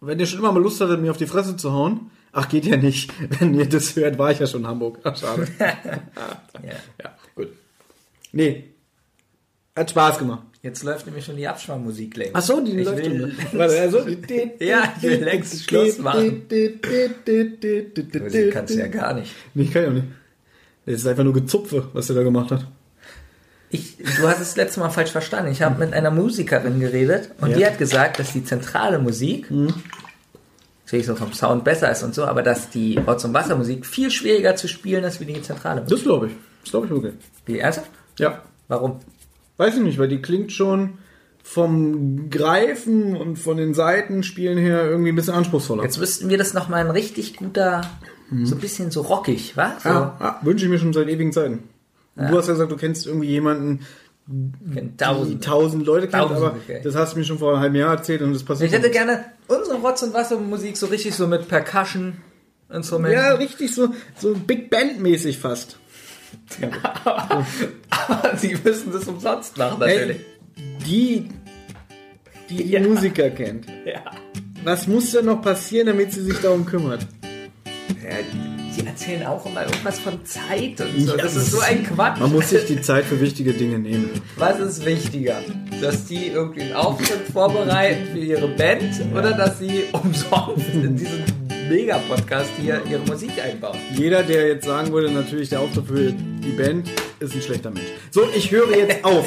Wenn 0.00 0.20
ihr 0.20 0.26
schon 0.26 0.40
immer 0.40 0.52
mal 0.52 0.62
Lust 0.62 0.82
hattet, 0.82 1.00
mir 1.00 1.10
auf 1.10 1.16
die 1.16 1.26
Fresse 1.26 1.56
zu 1.56 1.72
hauen, 1.72 2.10
ach, 2.30 2.46
geht 2.46 2.66
ja 2.66 2.76
nicht. 2.76 3.10
Wenn 3.40 3.54
ihr 3.54 3.66
das 3.66 3.96
hört, 3.96 4.18
war 4.18 4.30
ich 4.30 4.38
ja 4.38 4.46
schon 4.46 4.60
in 4.60 4.66
Hamburg. 4.66 4.98
Ach, 5.02 5.16
schade. 5.16 5.48
ja. 5.58 6.76
ja, 7.02 7.16
gut. 7.34 7.48
Nee. 8.32 8.64
Hat 9.74 9.88
Spaß 9.88 10.18
gemacht. 10.18 10.42
Jetzt 10.60 10.82
läuft 10.82 11.06
nämlich 11.06 11.24
schon 11.24 11.38
die 11.38 11.48
Absparmusik 11.48 12.18
längst. 12.18 12.36
Ach 12.36 12.42
so, 12.42 12.60
die 12.60 12.72
ich 12.72 12.84
läuft 12.84 13.02
will, 13.02 13.34
schon. 13.34 13.44
Warte, 13.58 13.80
also. 13.80 14.06
Ja, 14.60 14.92
ich 14.98 15.02
will 15.02 15.24
längst 15.24 15.64
Schluss 15.64 15.98
machen. 15.98 16.42
Das 16.50 18.52
kannst 18.52 18.74
du 18.74 18.78
ja 18.78 18.88
gar 18.88 19.14
nicht. 19.14 19.32
Nee, 19.54 19.62
ich 19.62 19.72
kann 19.72 19.82
ja 19.84 19.88
auch 19.88 19.94
nicht. 19.94 20.08
Das 20.86 20.96
ist 20.96 21.06
einfach 21.06 21.24
nur 21.24 21.32
Gezupfe, 21.32 21.88
was 21.92 22.06
der 22.08 22.16
da 22.16 22.22
gemacht 22.22 22.50
hat. 22.50 22.66
Ich, 23.70 23.96
du 23.96 24.28
hast 24.28 24.40
es 24.40 24.54
letztes 24.56 24.76
Mal 24.76 24.90
falsch 24.90 25.10
verstanden. 25.10 25.50
Ich 25.50 25.62
habe 25.62 25.78
mit 25.84 25.92
einer 25.94 26.10
Musikerin 26.10 26.78
geredet 26.78 27.30
und 27.40 27.50
Ja. 27.50 27.56
die 27.56 27.66
hat 27.66 27.78
gesagt, 27.78 28.18
dass 28.18 28.32
die 28.32 28.44
zentrale 28.44 28.98
Musik, 28.98 29.50
natürlich 30.84 31.06
so 31.06 31.16
vom 31.16 31.32
Sound 31.32 31.64
besser 31.64 31.90
ist 31.90 32.02
und 32.02 32.14
so, 32.14 32.24
aber 32.24 32.42
dass 32.42 32.70
die 32.70 32.98
Rotz- 32.98 33.24
und 33.24 33.34
Wassermusik 33.34 33.84
viel 33.86 34.10
schwieriger 34.10 34.54
zu 34.56 34.68
spielen 34.68 35.02
ist 35.04 35.18
wie 35.20 35.24
die 35.24 35.42
zentrale 35.42 35.80
Musik. 35.80 35.96
Das 35.96 36.02
glaube 36.04 36.26
ich. 36.28 36.32
Das 36.62 36.70
glaube 36.70 36.86
ich 36.86 36.92
wirklich. 36.92 37.14
Wie 37.46 37.58
ernsthaft? 37.58 37.90
Ja. 38.18 38.42
Warum? 38.68 39.00
Weiß 39.56 39.74
ich 39.76 39.82
nicht, 39.82 39.98
weil 39.98 40.08
die 40.08 40.22
klingt 40.22 40.52
schon 40.52 40.98
vom 41.46 42.30
Greifen 42.30 43.14
und 43.14 43.36
von 43.38 43.58
den 43.58 43.74
Seitenspielen 43.74 44.56
her 44.56 44.86
irgendwie 44.86 45.10
ein 45.10 45.14
bisschen 45.14 45.34
anspruchsvoller. 45.34 45.82
Jetzt 45.84 45.98
müssten 45.98 46.30
wir 46.30 46.38
das 46.38 46.54
nochmal 46.54 46.80
ein 46.80 46.90
richtig 46.90 47.36
guter, 47.36 47.82
so 48.44 48.54
ein 48.54 48.60
bisschen 48.60 48.90
so 48.90 49.02
rockig, 49.02 49.54
wa? 49.54 49.76
So 49.80 49.88
ja, 49.90 50.16
ja, 50.18 50.40
wünsche 50.42 50.64
ich 50.64 50.70
mir 50.70 50.78
schon 50.78 50.94
seit 50.94 51.06
ewigen 51.06 51.32
Zeiten. 51.32 51.64
Und 52.16 52.30
Du 52.30 52.38
hast 52.38 52.46
ja 52.46 52.54
gesagt, 52.54 52.72
du 52.72 52.76
kennst 52.76 53.06
irgendwie 53.06 53.28
jemanden, 53.28 53.80
tausend. 54.96 55.44
tausend 55.44 55.84
Leute 55.84 56.08
kennt, 56.08 56.22
Tausende, 56.22 56.46
aber 56.46 56.56
okay. 56.56 56.80
das 56.82 56.94
hast 56.94 57.12
du 57.12 57.18
mir 57.18 57.24
schon 57.26 57.38
vor 57.38 57.52
einem 57.52 57.60
halben 57.60 57.76
Jahr 57.76 57.94
erzählt 57.94 58.22
und 58.22 58.32
das 58.32 58.42
passiert. 58.42 58.70
Ich 58.72 58.76
hätte 58.78 58.90
gerne 58.90 59.26
unsere 59.46 59.76
Rotz- 59.76 60.02
und 60.02 60.14
Wassermusik 60.14 60.78
so 60.78 60.86
richtig 60.86 61.14
so 61.14 61.26
mit 61.26 61.46
Percussion 61.46 62.14
Instrumenten. 62.72 63.18
ja, 63.20 63.34
richtig 63.34 63.74
so, 63.74 63.90
so 64.18 64.32
Big 64.34 64.70
Band 64.70 64.98
mäßig 64.98 65.38
fast. 65.38 65.76
aber 67.90 68.36
sie 68.36 68.56
müssen 68.64 68.92
das 68.92 69.06
umsonst 69.06 69.56
machen, 69.56 69.78
natürlich. 69.78 70.16
Ey, 70.16 70.24
die, 70.86 71.28
die 72.50 72.56
die 72.56 72.70
Ja. 72.70 72.80
Musiker 72.80 73.30
kennt. 73.30 73.66
Ja. 73.84 74.00
Was 74.64 74.86
muss 74.86 75.10
denn 75.12 75.26
noch 75.26 75.42
passieren, 75.42 75.88
damit 75.88 76.12
sie 76.12 76.22
sich 76.22 76.38
darum 76.40 76.64
kümmert? 76.64 77.06
Ja, 78.02 78.16
die 78.76 78.86
erzählen 78.86 79.24
auch 79.26 79.44
immer 79.46 79.62
irgendwas 79.64 79.98
von 79.98 80.24
Zeit 80.24 80.80
und 80.80 81.00
so. 81.00 81.12
Ja, 81.12 81.22
das 81.22 81.36
ist 81.36 81.50
so 81.52 81.60
ein 81.60 81.84
Quatsch. 81.84 82.18
Man 82.20 82.32
muss 82.32 82.50
sich 82.50 82.64
die 82.66 82.80
Zeit 82.80 83.04
für 83.04 83.20
wichtige 83.20 83.52
Dinge 83.52 83.78
nehmen. 83.78 84.10
Was 84.36 84.58
ist 84.58 84.84
wichtiger? 84.84 85.40
Dass 85.80 86.06
die 86.06 86.28
irgendwie 86.28 86.62
einen 86.62 86.74
Auftritt 86.74 87.28
vorbereiten 87.32 88.06
für 88.12 88.18
ihre 88.18 88.48
Band 88.48 89.00
oder 89.14 89.32
dass 89.32 89.58
sie 89.58 89.84
umsonst 89.92 90.66
in 90.74 90.96
diesem 90.96 91.22
Mega-Podcast 91.68 92.50
hier 92.60 92.82
ihre 92.90 93.00
Musik 93.06 93.32
einbauen? 93.42 93.78
Jeder, 93.94 94.22
der 94.22 94.48
jetzt 94.48 94.64
sagen 94.66 94.92
würde, 94.92 95.10
natürlich 95.10 95.48
der 95.50 95.60
Auftritt 95.60 95.86
für 95.86 96.14
die 96.44 96.52
Band, 96.52 96.90
ist 97.20 97.34
ein 97.34 97.42
schlechter 97.42 97.70
Mensch. 97.70 97.88
So, 98.10 98.22
ich 98.34 98.50
höre 98.50 98.76
jetzt 98.76 99.04
auf. 99.04 99.26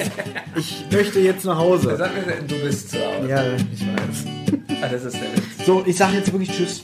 Ich 0.56 0.86
möchte 0.91 1.19
jetzt 1.19 1.45
nach 1.45 1.58
Hause. 1.58 1.95
Sag 1.97 2.12
mir, 2.13 2.34
du 2.47 2.56
bist 2.63 2.91
zu 2.91 2.97
Hause. 2.97 3.30
Ja, 3.30 3.43
ich 3.73 3.82
weiß. 3.82 4.82
Ah, 4.82 4.88
das 4.89 5.06
ist 5.06 5.15
der 5.15 5.34
Witz. 5.34 5.65
So, 5.65 5.84
ich 5.86 5.95
sage 5.97 6.17
jetzt 6.17 6.32
wirklich 6.32 6.51
Tschüss. 6.51 6.84